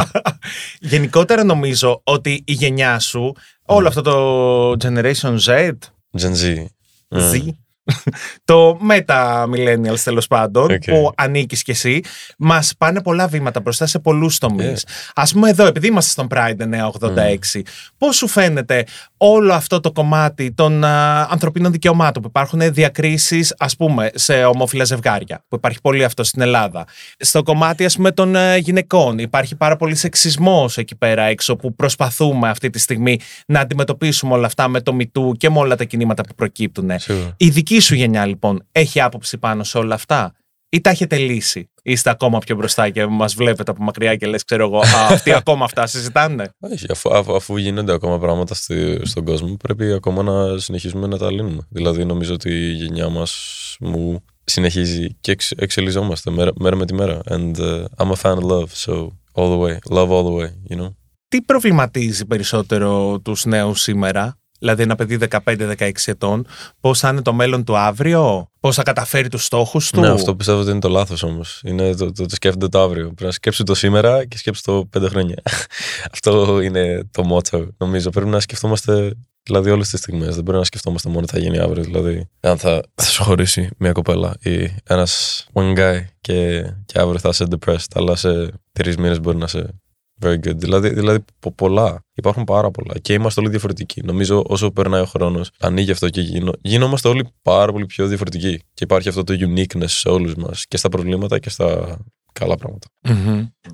Γενικότερα, 0.80 1.44
νομίζω 1.44 2.00
ότι 2.04 2.42
η 2.46 2.52
γενιά 2.52 2.98
σου, 2.98 3.34
όλο 3.62 3.88
αυτό 3.88 4.02
το 4.02 4.70
Generation 4.70 5.38
Z. 5.46 5.72
Gen 6.18 6.32
Z. 6.32 6.64
Z 7.10 7.48
το 8.44 8.78
Meta 8.90 9.44
Millennials 9.44 9.98
τέλος 10.04 10.26
πάντων, 10.26 10.78
που 10.86 11.12
ανήκεις 11.16 11.62
κι 11.62 11.70
εσύ, 11.70 12.00
μας 12.38 12.74
πάνε 12.78 13.02
πολλά 13.02 13.26
βήματα 13.26 13.60
μπροστά 13.60 13.86
σε 13.86 13.98
πολλούς 13.98 14.38
τομείς. 14.38 14.86
Yeah. 14.86 15.10
Α 15.14 15.24
πούμε 15.24 15.50
εδώ, 15.50 15.66
επειδή 15.66 15.86
είμαστε 15.86 16.10
στον 16.10 16.26
Pride 16.30 16.90
986, 16.90 17.58
mm. 17.58 17.62
πώς 17.98 18.16
σου 18.16 18.28
φαίνεται 18.28 18.84
όλο 19.16 19.52
αυτό 19.52 19.80
το 19.80 19.92
κομμάτι 19.92 20.52
των 20.52 20.84
α, 20.84 21.22
ανθρωπίνων 21.30 21.72
δικαιωμάτων 21.72 22.22
που 22.22 22.28
υπάρχουν 22.28 22.72
διακρίσεις, 22.72 23.54
ας 23.58 23.76
πούμε, 23.76 24.10
σε 24.14 24.44
ομόφυλα 24.44 24.84
ζευγάρια, 24.84 25.44
που 25.48 25.56
υπάρχει 25.56 25.80
πολύ 25.80 26.04
αυτό 26.04 26.24
στην 26.24 26.42
Ελλάδα. 26.42 26.86
Στο 27.18 27.42
κομμάτι, 27.42 27.84
ας 27.84 27.96
πούμε, 27.96 28.10
των 28.10 28.36
α, 28.36 28.56
γυναικών, 28.56 29.18
υπάρχει 29.18 29.56
πάρα 29.56 29.76
πολύ 29.76 29.94
σεξισμός 29.94 30.78
εκεί 30.78 30.96
πέρα 30.96 31.22
έξω, 31.22 31.56
που 31.56 31.74
προσπαθούμε 31.74 32.48
αυτή 32.48 32.70
τη 32.70 32.78
στιγμή 32.78 33.18
να 33.46 33.60
αντιμετωπίσουμε 33.60 34.32
όλα 34.34 34.46
αυτά 34.46 34.68
με 34.68 34.80
το 34.80 34.94
μητού 34.94 35.32
και 35.38 35.50
με 35.50 35.58
όλα 35.58 35.76
τα 35.76 35.84
κινήματα 35.84 36.22
που 36.22 36.34
προκύπτουν. 36.34 36.90
Sure. 36.90 37.32
Η 37.36 37.48
δική 37.48 37.76
δική 37.76 37.80
σου 37.80 37.94
γενιά 37.94 38.26
λοιπόν 38.26 38.62
έχει 38.72 39.00
άποψη 39.00 39.38
πάνω 39.38 39.64
σε 39.64 39.78
όλα 39.78 39.94
αυτά; 39.94 40.32
Ή 40.68 40.80
τα 40.80 40.90
έχετε 40.90 41.16
λύσει. 41.16 41.70
Είστε 41.82 42.10
ακόμα 42.10 42.38
πιο 42.38 42.56
μπροστά 42.56 42.90
και 42.90 43.06
μας 43.06 43.34
βλέπετε 43.34 43.70
από 43.70 43.82
μακριά 43.82 44.16
και 44.16 44.26
λες, 44.26 44.44
ξέρω 44.44 44.64
εγώ, 44.64 44.78
α, 44.78 45.06
αυτοί 45.10 45.32
ακόμα 45.40 45.64
αυτά 45.64 45.86
συζητάνε. 45.86 46.48
Όχι, 46.58 46.86
αφού, 46.90 47.16
αφού, 47.16 47.34
αφού 47.34 47.56
γίνονται 47.56 47.92
ακόμα 47.92 48.18
πράγματα 48.18 48.54
στη, 48.54 49.00
στον 49.02 49.24
κόσμο, 49.24 49.56
πρέπει 49.56 49.92
ακόμα 49.92 50.22
να 50.22 50.58
συνεχίσουμε 50.58 51.06
να 51.06 51.18
τα 51.18 51.30
λύνουμε. 51.30 51.66
Δηλαδή, 51.68 52.04
νομίζω 52.04 52.34
ότι 52.34 52.50
η 52.50 52.72
γενιά 52.72 53.08
μας 53.08 53.32
μου 53.80 54.24
συνεχίζει 54.44 55.16
και 55.20 55.32
εξ, 55.32 55.50
εξελιζόμαστε 55.50 56.30
μέρα, 56.30 56.52
μέρα, 56.58 56.76
με 56.76 56.86
τη 56.86 56.94
μέρα. 56.94 57.20
And 57.30 57.56
uh, 57.56 57.84
I'm 57.96 58.10
a 58.10 58.16
fan 58.22 58.38
of 58.38 58.44
love, 58.44 58.68
so 58.86 58.92
all 59.34 59.50
the 59.50 59.58
way, 59.58 59.78
love 59.90 60.10
all 60.10 60.24
the 60.24 60.36
way, 60.40 60.48
you 60.70 60.76
know; 60.80 60.94
Τι 61.28 61.42
προβληματίζει 61.42 62.26
περισσότερο 62.26 63.20
τους 63.20 63.44
νέους 63.44 63.80
σήμερα, 63.80 64.38
δηλαδή 64.58 64.82
ένα 64.82 64.94
παιδί 64.94 65.18
15-16 65.44 65.90
ετών, 66.04 66.46
πώς 66.80 66.98
θα 66.98 67.08
είναι 67.08 67.22
το 67.22 67.32
μέλλον 67.32 67.64
του 67.64 67.76
αύριο, 67.76 68.50
πώς 68.60 68.74
θα 68.74 68.82
καταφέρει 68.82 69.28
τους 69.28 69.44
στόχους 69.44 69.90
του. 69.90 70.00
Ναι, 70.00 70.08
αυτό 70.08 70.36
πιστεύω 70.36 70.60
ότι 70.60 70.70
είναι 70.70 70.80
το 70.80 70.88
λάθος 70.88 71.22
όμως. 71.22 71.60
Είναι 71.64 71.94
το, 71.94 72.12
το, 72.12 72.26
το, 72.26 72.34
σκέφτεται 72.34 72.68
το 72.68 72.80
αύριο. 72.80 73.04
Πρέπει 73.04 73.24
να 73.24 73.30
σκέψει 73.30 73.62
το 73.62 73.74
σήμερα 73.74 74.24
και 74.24 74.38
σκέψει 74.38 74.62
το 74.62 74.86
πέντε 74.90 75.08
χρόνια. 75.08 75.36
αυτό 76.12 76.60
είναι 76.60 77.08
το 77.10 77.24
μότο, 77.24 77.68
νομίζω. 77.78 78.10
Πρέπει 78.10 78.28
να 78.28 78.40
σκεφτόμαστε 78.40 79.12
Δηλαδή, 79.46 79.70
όλες 79.70 79.88
τις 79.88 80.00
στιγμές. 80.00 80.34
Δεν 80.34 80.44
μπορεί 80.44 80.58
να 80.58 80.64
σκεφτόμαστε 80.64 81.08
μόνο 81.08 81.26
τι 81.26 81.32
θα 81.32 81.38
γίνει 81.38 81.58
αύριο. 81.58 81.82
Δηλαδή, 81.82 82.28
αν 82.40 82.58
θα, 82.58 82.82
θα 82.94 83.04
σου 83.04 83.22
χωρίσει 83.22 83.68
μια 83.78 83.92
κοπέλα 83.92 84.34
ή 84.40 84.74
ένας 84.84 85.44
one 85.52 85.78
guy 85.78 86.04
και, 86.20 86.62
και 86.86 86.98
αύριο 86.98 87.18
θα 87.18 87.28
είσαι 87.28 87.46
depressed, 87.50 87.92
αλλά 87.94 88.16
σε 88.16 88.52
τρεις 88.72 88.96
μήνες 88.96 89.20
μπορεί 89.20 89.36
να 89.36 89.44
είσαι 89.44 89.80
Very 90.20 90.34
good. 90.34 90.56
Δηλαδή, 90.56 90.88
δηλαδή 90.88 91.24
πολλά. 91.54 92.04
Υπάρχουν 92.14 92.44
πάρα 92.44 92.70
πολλά. 92.70 92.98
Και 92.98 93.12
είμαστε 93.12 93.40
όλοι 93.40 93.50
διαφορετικοί. 93.50 94.02
Νομίζω 94.02 94.44
όσο 94.46 94.70
περνάει 94.70 95.00
ο 95.00 95.04
χρόνος, 95.04 95.50
ανοίγει 95.60 95.90
αυτό 95.90 96.08
και 96.08 96.20
γίνο, 96.20 96.52
γίνομαστε 96.60 97.08
όλοι 97.08 97.28
πάρα 97.42 97.72
πολύ 97.72 97.86
πιο 97.86 98.06
διαφορετικοί. 98.06 98.58
Και 98.74 98.84
υπάρχει 98.84 99.08
αυτό 99.08 99.24
το 99.24 99.34
uniqueness 99.40 99.84
σε 99.86 100.08
όλους 100.08 100.34
μας. 100.34 100.66
Και 100.66 100.76
στα 100.76 100.88
προβλήματα 100.88 101.38
και 101.38 101.50
στα 101.50 101.98
καλά 102.32 102.56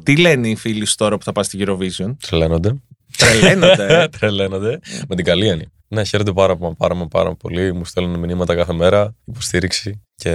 Τι 0.02 0.16
λένε 0.16 0.48
οι 0.48 0.56
φίλοι 0.56 0.84
σου 0.84 0.94
τώρα 0.94 1.18
που 1.18 1.24
θα 1.24 1.32
πας 1.32 1.46
στη 1.46 1.58
Eurovision; 1.66 2.16
Τρελαίνονται. 2.28 2.74
Τρελαίνονται. 3.16 4.02
Ε; 4.02 4.08
Τρελαίνονται. 4.18 4.78
Με 5.08 5.14
την 5.16 5.24
καλή 5.24 5.48
έννοια. 5.48 5.72
Ναι, 5.88 6.04
χαίρονται 6.04 6.32
πάρα, 6.32 6.56
πάρα, 6.56 6.74
πάρα, 6.76 7.06
πάρα 7.06 7.34
πολύ. 7.34 7.72
Μου 7.72 7.84
στέλνουν 7.84 8.18
μηνύματα 8.18 8.54
κάθε 8.54 8.72
μέρα, 8.72 9.14
υποστήριξη 9.24 10.02
και 10.14 10.30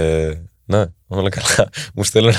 Ναι, 0.64 0.84
όλα 1.06 1.28
καλά. 1.28 1.68
μου 1.94 2.04
στέλνουν, 2.04 2.32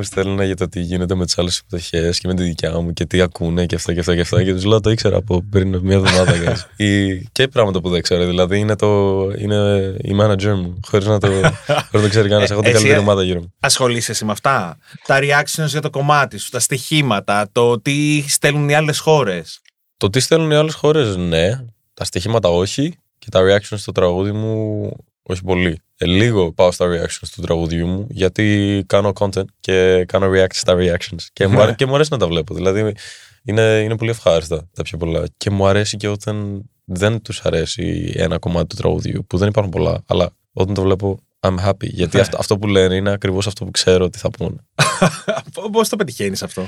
μου 0.00 0.06
στέλνουν 0.06 0.42
για 0.42 0.56
το 0.56 0.68
τι 0.68 0.80
γίνεται 0.80 1.14
με 1.14 1.24
τις 1.24 1.38
άλλες 1.38 1.54
συμμετοχέ 1.54 2.10
και 2.18 2.28
με 2.28 2.34
τη 2.34 2.42
δικιά 2.42 2.80
μου 2.80 2.92
και 2.92 3.04
τι 3.04 3.20
ακούνε 3.20 3.66
και 3.66 3.74
αυτά 3.74 3.92
και 3.94 4.00
αυτά 4.00 4.14
και 4.14 4.20
αυτά. 4.20 4.44
Και 4.44 4.52
τους 4.52 4.64
λέω 4.64 4.80
το 4.80 4.90
ήξερα 4.90 5.16
από 5.16 5.42
πριν 5.50 5.78
μία 5.82 5.96
εβδομάδα. 5.96 6.32
guys». 6.44 6.56
Ή, 6.86 7.18
και 7.32 7.48
πράγματα 7.48 7.80
που 7.80 7.88
δεν 7.88 8.02
ξέρω. 8.02 8.26
Δηλαδή 8.26 8.58
είναι, 8.58 8.76
το, 8.76 9.20
είναι 9.38 9.94
η 9.98 10.16
manager 10.20 10.54
μου. 10.54 10.80
Χωρίς 10.86 11.06
να 11.06 11.18
το, 11.18 11.26
χωρίς 11.26 11.92
να 11.92 12.00
το 12.00 12.08
ξέρει 12.08 12.28
κανένας. 12.28 12.50
Έχω 12.50 12.60
την 12.60 12.70
Εσύ, 12.70 12.76
καλύτερη 12.78 13.00
ε, 13.00 13.02
ομάδα 13.02 13.22
γύρω 13.22 13.40
μου. 13.40 13.54
Ασχολείσαι 13.60 14.10
εσύ 14.10 14.24
με 14.24 14.32
αυτά; 14.32 14.78
Τα 15.06 15.18
reactions 15.20 15.66
για 15.66 15.80
το 15.80 15.90
κομμάτι 15.90 16.38
σου, 16.38 16.50
τα 16.50 16.60
στοιχήματα, 16.60 17.48
το 17.52 17.80
τι 17.80 18.24
στέλνουν 18.28 18.68
οι 18.68 18.74
άλλες 18.74 18.98
χώρες; 18.98 19.60
Το 19.96 20.10
τι 20.10 20.20
στέλνουν 20.20 20.50
οι 20.50 20.54
άλλες 20.54 20.74
χώρες, 20.74 21.16
ναι. 21.16 21.64
Τα 21.94 22.04
στοιχήματα 22.04 22.48
όχι. 22.48 22.94
Και 23.18 23.26
τα 23.30 23.40
reactions 23.40 23.78
στο 23.78 23.92
τραγούδι 23.92 24.32
μου, 24.32 24.90
όχι 25.30 25.42
πολύ. 25.44 25.78
Ε, 25.96 26.06
λίγο 26.06 26.52
πάω 26.52 26.70
στα 26.72 26.86
reactions 26.86 27.28
του 27.34 27.40
τραγουδιού 27.42 27.86
μου, 27.86 28.06
γιατί 28.10 28.84
κάνω 28.86 29.12
content 29.18 29.44
και 29.60 30.04
κάνω 30.08 30.30
react 30.34 30.52
στα 30.54 30.74
reactions. 30.78 31.22
Και, 31.32 31.46
μου, 31.46 31.56
Ναι. 31.56 31.62
αρέ- 31.62 31.76
και 31.76 31.86
μου 31.86 31.94
αρέσει 31.94 32.08
να 32.12 32.18
τα 32.18 32.26
βλέπω. 32.26 32.54
Δηλαδή, 32.54 32.94
είναι, 33.44 33.62
είναι 33.84 33.96
πολύ 33.96 34.10
ευχάριστα 34.10 34.68
τα 34.74 34.82
πιο 34.82 34.98
πολλά. 34.98 35.24
Και 35.36 35.50
μου 35.50 35.66
αρέσει 35.66 35.96
και 35.96 36.08
όταν 36.08 36.62
δεν 36.84 37.22
τους 37.22 37.40
αρέσει 37.44 38.12
ένα 38.16 38.38
κομμάτι 38.38 38.66
του 38.66 38.76
τραγουδιού, 38.76 39.24
που 39.26 39.36
δεν 39.38 39.48
υπάρχουν 39.48 39.72
πολλά, 39.72 40.02
αλλά 40.06 40.30
όταν 40.52 40.74
το 40.74 40.82
βλέπω, 40.82 41.18
I'm 41.40 41.68
happy. 41.68 41.88
Γιατί 41.88 42.16
Ναι. 42.16 42.22
αυτό, 42.22 42.36
αυτό 42.40 42.58
που 42.58 42.66
λένε 42.66 42.94
είναι 42.94 43.10
ακριβώς 43.10 43.46
αυτό 43.46 43.64
που 43.64 43.70
ξέρω 43.70 44.04
ότι 44.04 44.18
θα 44.18 44.30
πούνε. 44.30 44.56
Πώ 45.72 45.88
το 45.88 45.96
πετυχαίνεις 45.96 46.42
αυτό; 46.42 46.66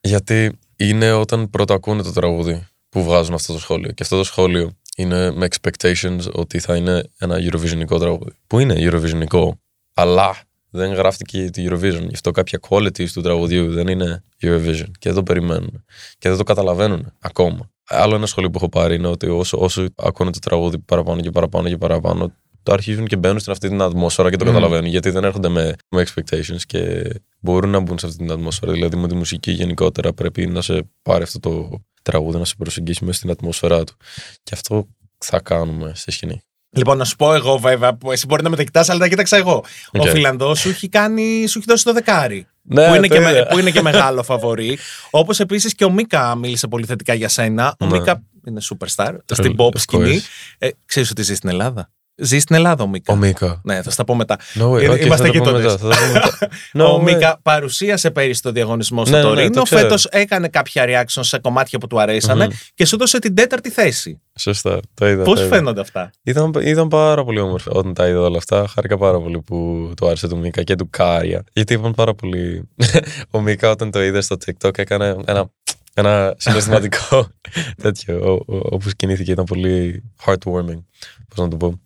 Γιατί 0.00 0.58
είναι 0.76 1.12
όταν 1.12 1.50
πρώτα 1.50 1.74
ακούνε 1.74 2.02
το 2.02 2.12
τραγούδι 2.12 2.66
που 2.88 3.04
βγάζουν 3.04 3.34
αυτό 3.34 3.52
το 3.52 3.58
σχόλιο. 3.58 3.92
Και 3.92 4.02
αυτό 4.02 4.16
το 4.16 4.24
σχόλιο 4.24 4.70
είναι 4.96 5.30
με 5.30 5.46
expectations 5.50 6.32
ότι 6.32 6.58
θα 6.58 6.76
είναι 6.76 7.10
ένα 7.18 7.36
Eurovisionικό 7.38 7.98
τραγούδι. 7.98 8.32
Που 8.46 8.58
είναι 8.58 8.74
Eurovisionικό, 8.78 9.50
αλλά 9.94 10.36
δεν 10.70 10.92
γράφτηκε 10.92 11.40
για 11.40 11.50
τη 11.50 11.66
Eurovision. 11.68 12.00
Γι' 12.00 12.14
αυτό 12.14 12.30
κάποια 12.30 12.58
qualities 12.68 13.08
του 13.12 13.20
τραγουδιού 13.20 13.72
δεν 13.72 13.86
είναι 13.86 14.24
Eurovision. 14.42 14.90
Και 14.98 15.08
δεν 15.08 15.14
το 15.14 15.22
περιμένουν. 15.22 15.84
Και 16.18 16.28
δεν 16.28 16.38
το 16.38 16.44
καταλαβαίνουν 16.44 17.12
ακόμα. 17.18 17.70
Άλλο 17.88 18.14
ένα 18.14 18.26
σχόλιο 18.26 18.50
που 18.50 18.58
έχω 18.58 18.68
πάρει 18.68 18.94
είναι 18.94 19.06
ότι 19.06 19.26
όσο, 19.28 19.58
όσο 19.60 19.86
ακούνε 19.96 20.30
το 20.30 20.38
τραγούδι 20.38 20.78
παραπάνω 20.78 21.20
και 21.20 21.30
παραπάνω 21.30 21.68
και 21.68 21.76
παραπάνω, 21.76 22.32
το 22.64 22.72
αρχίζουν 22.72 23.06
και 23.06 23.16
μπαίνουν 23.16 23.38
στην 23.38 23.52
αυτή 23.52 23.68
την 23.68 23.82
ατμόσφαιρα 23.82 24.30
και 24.30 24.36
το 24.36 24.44
Μμμ. 24.44 24.52
καταλαβαίνουν. 24.52 24.90
Γιατί 24.90 25.10
δεν 25.10 25.24
έρχονται 25.24 25.48
με, 25.48 25.74
με 25.88 26.04
expectations 26.06 26.60
και 26.66 27.02
μπορούν 27.40 27.70
να 27.70 27.78
μπουν 27.80 27.98
σε 27.98 28.06
αυτή 28.06 28.18
την 28.18 28.30
ατμόσφαιρα. 28.32 28.72
Δηλαδή 28.72 28.96
με 28.96 29.08
τη 29.08 29.14
μουσική 29.14 29.50
γενικότερα 29.50 30.12
πρέπει 30.12 30.46
να 30.46 30.62
σε 30.62 30.88
πάρει 31.02 31.22
αυτό 31.22 31.40
το 31.40 31.82
τραγούδι, 32.02 32.38
να 32.38 32.44
σε 32.44 32.54
προσεγγίσει 32.58 33.04
μέσα 33.04 33.18
στην 33.18 33.30
ατμόσφαιρά 33.30 33.84
του. 33.84 33.96
Και 34.42 34.50
αυτό 34.54 34.86
θα 35.18 35.40
κάνουμε 35.40 35.92
στη 35.94 36.10
σκηνή. 36.10 36.42
Λοιπόν, 36.76 36.96
να 36.96 37.04
σου 37.04 37.16
πω 37.16 37.34
εγώ 37.34 37.58
βέβαια, 37.58 37.94
που 37.96 38.12
εσύ 38.12 38.26
μπορεί 38.26 38.42
να 38.42 38.48
μην 38.48 38.56
τα 38.56 38.62
κοιτάς, 38.62 38.88
αλλά 38.88 38.98
τα 38.98 39.08
κοίταξα 39.08 39.36
εγώ. 39.36 39.64
Ο 39.92 39.98
Οκ. 40.02 40.08
Φιλανδός 40.08 40.58
σου 40.60 40.68
έχει, 40.68 40.88
κάνει, 40.88 41.46
σου 41.46 41.58
έχει 41.58 41.66
δώσει 41.68 41.84
το 41.84 41.92
δεκάρι. 41.92 42.46
Ναι, 42.62 42.88
που, 42.88 42.94
είναι 42.94 43.06
το 43.06 43.14
και 43.14 43.20
με, 43.20 43.30
είδα. 43.30 43.46
που 43.46 43.58
είναι 43.58 43.70
και 43.70 43.82
μεγάλο 43.82 44.22
φαβορή. 44.22 44.78
Όπως 45.10 45.40
επίσης 45.40 45.74
και 45.74 45.84
ο 45.84 45.90
Μίκα 45.90 46.34
μίλησε 46.34 46.66
πολύ 46.68 46.84
θετικά 46.86 47.14
για 47.14 47.28
σένα. 47.28 47.76
Ο 47.80 47.86
Ναι. 47.86 47.98
Μίκα 47.98 48.22
είναι 48.46 48.60
superstar 48.70 49.08
Of 49.14 49.18
στην 49.26 49.54
pop 49.58 49.66
course. 49.66 49.78
σκηνή. 49.78 50.20
Ε, 50.58 50.68
Ξέρεις 50.84 51.10
ότι 51.10 51.22
ζει 51.22 51.34
στην 51.34 51.48
Ελλάδα; 51.48 51.90
Ζει 52.16 52.38
στην 52.38 52.56
Ελλάδα 52.56 52.82
ο 52.84 52.86
Μίκα. 52.86 53.12
Ο 53.12 53.16
Μίκα. 53.16 53.60
Ναι, 53.64 53.82
θα 53.82 53.90
στα 53.90 54.04
πω 54.04 54.14
μετά. 54.14 54.38
No 54.54 54.70
way. 54.72 54.80
Ε, 54.82 54.88
Okay, 54.90 55.00
είμαστε 55.04 55.06
θα 55.08 55.16
τα 55.16 55.16
πούμε 55.16 55.28
γείτονες. 55.58 55.62
μετά, 55.62 55.76
θα 55.78 55.88
τα 55.88 55.96
πούμε 55.96 56.12
μετά. 56.12 56.38
ο 56.90 56.96
No 56.96 57.00
way. 57.00 57.02
Μίκα 57.02 57.38
παρουσίασε 57.42 58.10
πέρυσι 58.10 58.42
το 58.42 58.50
διαγωνισμό 58.52 59.04
στο 59.04 59.16
Ναι, 59.16 59.22
ναι, 59.22 59.28
ναι, 59.28 59.34
Τωρίνο. 59.34 59.54
το 59.54 59.62
ξέρω. 59.62 59.80
Φέτος 59.80 60.04
έκανε 60.04 60.48
κάποια 60.48 60.84
reaction 60.86 61.20
σε 61.22 61.38
κομμάτια 61.38 61.78
που 61.78 61.86
του 61.86 62.00
αρέσανε 62.00 62.44
Μμμ. 62.44 62.52
και 62.74 62.84
σου 62.86 62.94
έδωσε 62.94 63.18
την 63.18 63.34
τέταρτη 63.34 63.70
θέση. 63.70 64.20
Σωστά, 64.38 64.80
το 64.94 65.08
είδα. 65.08 65.22
Πώς 65.24 65.38
το 65.38 65.44
είδα. 65.44 65.54
φαίνονται 65.54 65.80
αυτά; 65.80 66.10
Ήταν, 66.22 66.52
ήταν 66.62 66.88
πάρα 66.88 67.24
πολύ 67.24 67.40
όμορφα 67.40 67.70
όταν 67.72 67.94
τα 67.94 68.08
είδα 68.08 68.20
όλα 68.20 68.36
αυτά. 68.36 68.66
Χάρηκα 68.68 68.98
πάρα 68.98 69.20
πολύ 69.20 69.40
που 69.42 69.90
το 69.96 70.06
άρεσε 70.06 70.28
του 70.28 70.38
Μίκα 70.38 70.62
και 70.62 70.74
του 70.74 70.90
Κάρια. 70.90 71.44
Γιατί 71.52 71.72
είπαν 71.74 71.94
πάρα 71.94 72.14
πολύ. 72.14 72.68
ο 73.30 73.40
Μίκα 73.40 73.70
όταν 73.70 73.90
το 73.90 74.02
είδε 74.02 74.20
στο 74.20 74.36
TikTok 74.46 74.78
έκανε 74.78 75.16
ένα, 75.26 75.50
ένα 75.94 76.34
συναισθηματικό 76.38 77.26
τέτοιο. 77.82 78.18
ο- 78.32 78.52
ο- 78.54 78.60
Όπως 78.70 78.94
κινήθηκε 78.96 79.30
ήταν 79.32 79.44
πολύ 79.44 80.02
heartwarming. 80.24 80.82
Πώς 81.28 81.36
να 81.44 81.48
το 81.48 81.56
πω. 81.56 81.78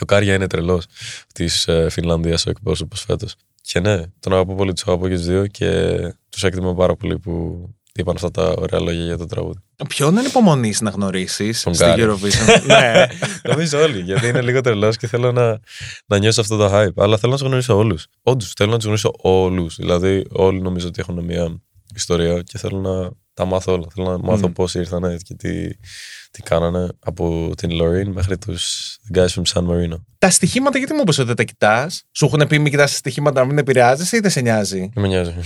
Και 0.00 0.06
ο 0.12 0.14
Κάρια 0.14 0.34
είναι 0.34 0.46
τρελός 0.46 0.86
της 1.34 1.68
Φινλανδίας 1.88 2.46
ο 2.46 2.50
εκπρόσωπος 2.50 3.02
φέτος. 3.02 3.34
Και 3.62 3.80
ναι, 3.80 4.02
τον 4.20 4.32
αγαπώ 4.32 4.54
πολύ, 4.54 4.72
τους 4.72 4.82
αγαπώ 4.86 5.08
και 5.08 5.14
τους 5.14 5.26
δύο 5.26 5.46
και 5.46 5.98
τους 6.28 6.44
εκτιμώ 6.44 6.74
πάρα 6.74 6.96
πολύ 6.96 7.18
που 7.18 7.64
είπαν 7.94 8.14
αυτά 8.14 8.30
τα 8.30 8.54
ωραία 8.58 8.80
λόγια 8.80 9.04
για 9.04 9.18
το 9.18 9.26
τραγούδι. 9.26 9.58
Ποιον 9.88 10.18
ανυπομονείς 10.18 10.74
να 10.80 10.90
γνωρίσεις 10.90 11.62
Τον 11.62 11.74
στην 11.74 11.86
Κάρι. 11.86 12.04
Eurovision; 12.06 12.62
ναι. 12.66 13.06
Νομίζω 13.42 13.82
όλοι, 13.82 14.00
γιατί 14.00 14.26
είναι 14.26 14.40
λίγο 14.40 14.60
τρελός 14.60 14.96
και 14.96 15.06
θέλω 15.06 15.32
να, 15.32 15.60
να 16.06 16.18
νιώσω 16.18 16.40
αυτό 16.40 16.56
το 16.56 16.70
hype. 16.72 16.96
Αλλά 16.96 17.18
θέλω 17.18 17.32
να 17.32 17.38
τους 17.38 17.46
γνωρίσω 17.46 17.76
όλους. 17.76 18.06
Όντως, 18.22 18.52
θέλω 18.56 18.70
να 18.70 18.76
τους 18.76 18.84
γνωρίσω 18.84 19.12
όλους. 19.20 19.76
Δηλαδή, 19.76 20.26
όλοι 20.30 20.60
νομίζω 20.60 20.88
ότι 20.88 21.00
έχουν 21.00 21.24
μια 21.24 21.60
ιστορία 21.94 22.42
και 22.42 22.58
θέλω 22.58 22.78
να 22.78 23.10
τα 23.34 23.44
μάθω 23.44 23.72
όλα. 23.72 23.86
Θέλω 23.94 24.10
να 24.10 24.18
μάθω 24.18 24.48
Μμ. 24.48 24.52
πώς 24.52 24.74
ήρθανε 24.74 25.16
και 25.22 25.34
τι, 25.34 25.68
τι 26.30 26.42
κάνανε 26.42 26.88
από 27.00 27.50
την 27.56 27.70
Lorraine 27.72 28.06
μέχρι 28.12 28.38
τους 28.38 28.96
guys 29.14 29.26
from 29.28 29.42
San 29.52 29.66
Marino. 29.66 30.00
Τα 30.18 30.30
στοιχήματα, 30.30 30.78
γιατί 30.78 30.92
μου 30.94 31.00
είπες 31.02 31.18
ότι 31.18 31.26
δεν 31.26 31.36
τα 31.36 31.42
κοιτάς; 31.42 32.02
Σου 32.12 32.24
έχουν 32.24 32.46
πει 32.48 32.58
μην 32.58 32.70
κοιτάς 32.70 32.90
τα 32.90 32.96
στοιχήματα 32.96 33.40
να 33.40 33.46
μην 33.46 33.58
επηρεάζεσαι 33.58 34.16
ή 34.16 34.20
δεν 34.20 34.30
σε 34.30 34.40
νοιάζει; 34.40 34.78
Δεν 34.78 35.02
με 35.02 35.08
νοιάζει. 35.08 35.30
ναι, 35.34 35.42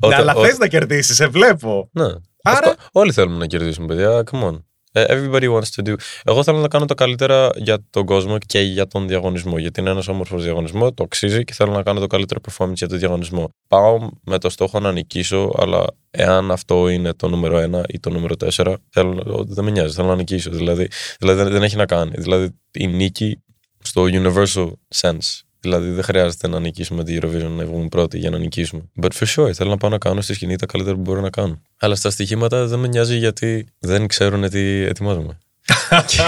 Όταν- 0.00 0.20
αλλά 0.20 0.34
ό- 0.34 0.44
θες 0.44 0.58
να 0.58 0.66
κερδίσεις, 0.68 1.16
σε 1.16 1.26
βλέπω. 1.26 1.88
Ναι. 1.92 2.04
Άρα- 2.42 2.68
Αυτό- 2.70 2.74
όλοι 2.92 3.12
θέλουμε 3.12 3.36
να 3.38 3.46
κερδίσουμε, 3.46 3.86
παιδιά. 3.86 4.22
Come 4.30 4.42
on. 4.44 4.58
Ε, 4.92 5.04
Everybody 5.08 5.44
wants 5.54 5.68
to 5.76 5.88
do. 5.88 5.94
Εγώ 6.24 6.42
θέλω 6.42 6.58
να 6.58 6.68
κάνω 6.68 6.84
το 6.84 6.94
καλύτερα 6.94 7.50
για 7.56 7.78
τον 7.90 8.06
κόσμο 8.06 8.38
και 8.38 8.60
για 8.60 8.86
τον 8.86 9.08
διαγωνισμό. 9.08 9.58
Γιατί 9.58 9.80
είναι 9.80 9.90
ένας 9.90 10.08
όμορφος 10.08 10.42
διαγωνισμό, 10.42 10.92
το 10.92 11.02
αξίζει 11.02 11.44
και 11.44 11.52
θέλω 11.52 11.72
να 11.72 11.82
κάνω 11.82 12.00
το 12.00 12.06
καλύτερο 12.06 12.40
performance 12.50 12.72
για 12.74 12.88
τον 12.88 12.98
διαγωνισμό. 12.98 13.48
Πάω 13.68 14.08
με 14.24 14.38
το 14.38 14.48
στόχο 14.50 14.80
να 14.80 14.92
νικήσω, 14.92 15.50
αλλά 15.58 15.84
εάν 16.10 16.50
αυτό 16.50 16.88
είναι 16.88 17.12
το 17.14 17.28
νούμερο 17.28 17.58
1 17.58 17.82
ή 17.88 18.00
το 18.00 18.10
νούμερο 18.10 18.34
4, 18.36 18.74
θέλω, 18.90 19.12
να- 19.14 19.42
δεν 19.44 19.64
με 19.64 19.70
νοιάζει, 19.70 19.94
θέλω 19.94 20.08
να 20.08 20.16
νικήσω. 20.16 20.50
Δηλαδή, 20.50 20.88
δηλαδή 21.18 21.42
δεν, 21.42 21.52
δεν 21.52 21.62
έχει 21.62 21.76
να 21.76 21.86
κάνει. 21.86 22.12
Δηλαδή 22.16 22.48
η 22.72 22.86
νίκη 22.86 23.42
στο 23.82 24.04
universal 24.12 24.72
sense. 24.94 25.40
Δηλαδή 25.60 25.90
δεν 25.90 26.04
χρειάζεται 26.04 26.48
να 26.48 26.60
νικήσουμε 26.60 27.04
τη 27.04 27.18
Eurovision 27.22 27.50
να 27.56 27.64
βγούμε 27.64 27.88
πρώτοι 27.88 28.18
για 28.18 28.30
να 28.30 28.38
νικήσουμε. 28.38 28.82
But 29.02 29.08
for 29.18 29.26
sure, 29.26 29.52
θέλω 29.52 29.70
να 29.70 29.76
πάω 29.76 29.90
να 29.90 29.98
κάνω 29.98 30.20
στη 30.20 30.34
σκηνή 30.34 30.56
τα 30.56 30.66
καλύτερα 30.66 30.96
που 30.96 31.02
μπορώ 31.02 31.20
να 31.20 31.30
κάνω. 31.30 31.60
Αλλά 31.78 31.94
στα 31.94 32.10
στοιχήματα 32.10 32.66
δεν 32.66 32.78
με 32.78 32.88
νοιάζει 32.88 33.16
γιατί 33.16 33.66
δεν 33.78 34.06
ξέρουν 34.06 34.50
τι 34.50 34.60
ετοιμάζομαι. 34.82 35.38
και, 36.06 36.22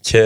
και 0.00 0.20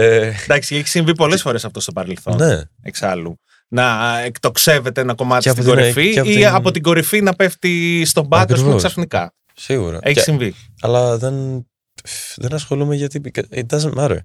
Εντάξει, 0.45 0.77
έχει 0.77 0.89
συμβεί 0.89 1.15
πολλές 1.15 1.43
φορές 1.43 1.65
αυτό 1.65 1.81
στο 1.81 1.93
παρελθόν. 1.93 2.37
ναι, 2.37 2.61
Εξάλλου. 2.83 3.39
Να 3.69 4.19
εκτοξεύεται 4.25 5.01
ένα 5.01 5.15
κομμάτι 5.15 5.43
Και 5.43 5.49
από 5.49 5.61
στην 5.63 5.73
την- 5.75 5.81
κορυφή 5.83 6.13
και 6.13 6.21
από 6.21 6.31
ή 6.31 6.35
την- 6.35 6.47
από 6.47 6.71
την 6.71 6.83
κορυφή 6.83 7.21
να 7.21 7.35
πέφτει 7.35 8.03
στον 8.05 8.29
πάγκο 8.29 8.43
ας 8.43 8.49
πούμε, 8.49 8.61
Ακριβώς. 8.61 8.83
ξαφνικά. 8.83 9.35
σίγουρα. 9.55 9.99
Έχει 10.03 10.15
Και- 10.15 10.21
συμβεί. 10.21 10.55
αλλά 10.81 11.17
δεν, 11.19 11.67
δεν 12.37 12.55
ασχολούμαι 12.55 12.95
γιατί 12.97 13.21
it 13.55 13.63
doesn't 13.71 13.95
matter. 13.95 14.19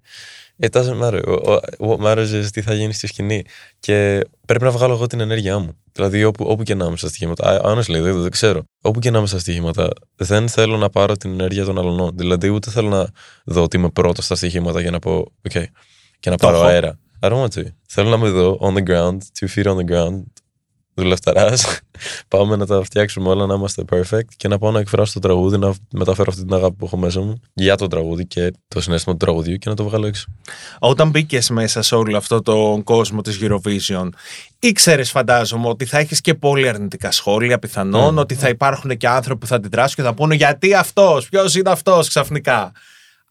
It 0.62 0.69
doesn't 0.71 1.01
matter. 1.01 1.21
Ο- 1.27 1.51
ο- 1.53 1.59
What 1.79 2.05
matters 2.05 2.27
is 2.43 2.45
τι 2.53 2.62
θα 2.62 2.74
γίνει 2.74 2.93
στη 2.93 3.07
σκηνή. 3.07 3.43
Και 3.79 4.27
πρέπει 4.45 4.63
να 4.63 4.71
βγάλω 4.71 4.93
εγώ 4.93 5.07
την 5.07 5.19
ενέργειά 5.19 5.59
μου. 5.59 5.77
Δηλαδή, 5.91 6.24
όπου, 6.24 6.45
όπου 6.48 6.63
και 6.63 6.75
να 6.75 6.86
είμαι 6.86 6.98
στα 6.98 7.07
στοιχήματα. 7.07 7.62
I- 7.62 7.65
Honestly, 7.65 8.01
δεν, 8.01 8.21
δεν 8.21 8.31
ξέρω. 8.31 8.63
Όπου 8.81 9.00
και 9.00 9.12
να 9.12 9.17
είμαι 9.17 9.27
στα 9.27 9.39
στοιχήματα, 9.39 9.88
δεν 10.15 10.48
θέλω 10.50 10.77
να 10.77 10.89
πάρω 10.89 11.17
την 11.17 11.31
ενέργεια 11.31 11.65
των 11.65 11.79
αλλωνών. 11.79 12.12
Δηλαδή, 12.17 12.50
ούτε 12.50 12.69
θέλω 12.71 12.89
να 12.89 13.07
δω 13.45 13.63
ότι 13.63 13.77
είμαι 13.77 13.89
πρώτος 13.89 14.25
στα 14.25 14.36
στοιχήματα 14.36 14.81
για 14.81 14.91
να 14.91 15.00
πω, 15.00 15.31
OK, 15.50 15.63
και 16.19 16.29
να 16.29 16.38
Το 16.38 16.45
πάρω 16.45 16.57
έχω. 16.57 16.65
αέρα. 16.65 17.00
I 17.21 17.27
don't 17.29 17.41
want 17.43 17.59
to. 17.59 17.63
Θέλω 17.88 18.09
να 18.09 18.15
είμαι 18.15 18.27
εδώ, 18.27 18.57
on 18.62 18.74
the 18.74 18.83
ground, 18.89 19.17
two 19.39 19.48
feet 19.55 19.65
on 19.74 19.75
the 19.75 19.91
ground, 19.91 20.24
δουλευταράς. 21.00 21.79
Πάμε 22.27 22.56
να 22.56 22.65
τα 22.65 22.84
φτιάξουμε 22.84 23.29
όλα, 23.29 23.46
να 23.46 23.53
είμαστε 23.53 23.84
perfect 23.91 24.27
και 24.38 24.48
να 24.48 24.58
πάω 24.58 24.72
να 24.72 24.79
εκφράσω 24.79 25.13
το 25.13 25.20
τραγούδι, 25.20 25.58
να 25.58 25.74
μεταφέρω 25.94 26.27
αυτή 26.32 26.44
την 26.46 26.53
αγάπη 26.53 26.75
που 26.75 26.86
έχω 26.86 26.98
μέσα 26.98 27.20
μου 27.20 27.41
για 27.53 27.75
το 27.75 27.88
τραγούδι 27.88 28.25
και 28.27 28.53
το 28.68 28.82
συνέστημα 28.82 29.15
του 29.18 29.25
τραγουδιού 29.25 29.58
και 29.58 29.70
να 29.70 29.75
το 29.75 29.84
βγάλω 29.84 30.08
έξω. 30.08 30.25
Όταν 30.79 31.10
μπήκες 31.10 31.50
μέσα 31.50 31.82
σε 31.82 31.96
όλο 31.96 32.18
αυτό 32.18 32.41
τον 32.41 32.84
κόσμο 32.84 33.22
της 33.22 33.39
Eurovision, 33.41 34.10
ήξερες, 34.60 35.12
φαντάζομαι, 35.12 35.68
ότι 35.68 35.86
θα 35.86 35.98
έχεις 35.98 36.22
και 36.22 36.34
πολύ 36.34 36.68
αρνητικά 36.70 37.12
σχόλια 37.12 37.60
πιθανόν, 37.60 38.15
Mm. 38.15 38.22
ότι 38.22 38.36
θα 38.36 38.50
υπάρχουν 38.50 38.98
και 38.98 39.08
άνθρωποι 39.08 39.39
που 39.39 39.48
θα 39.48 39.56
αντιδράσουν 39.56 39.96
και 39.96 40.01
θα 40.01 40.13
πούνε 40.13 40.36
γιατί 40.36 40.74
αυτός, 40.74 41.29
ποιος 41.29 41.56
είναι 41.56 41.70
αυτός 41.70 42.08
ξαφνικά. 42.08 42.72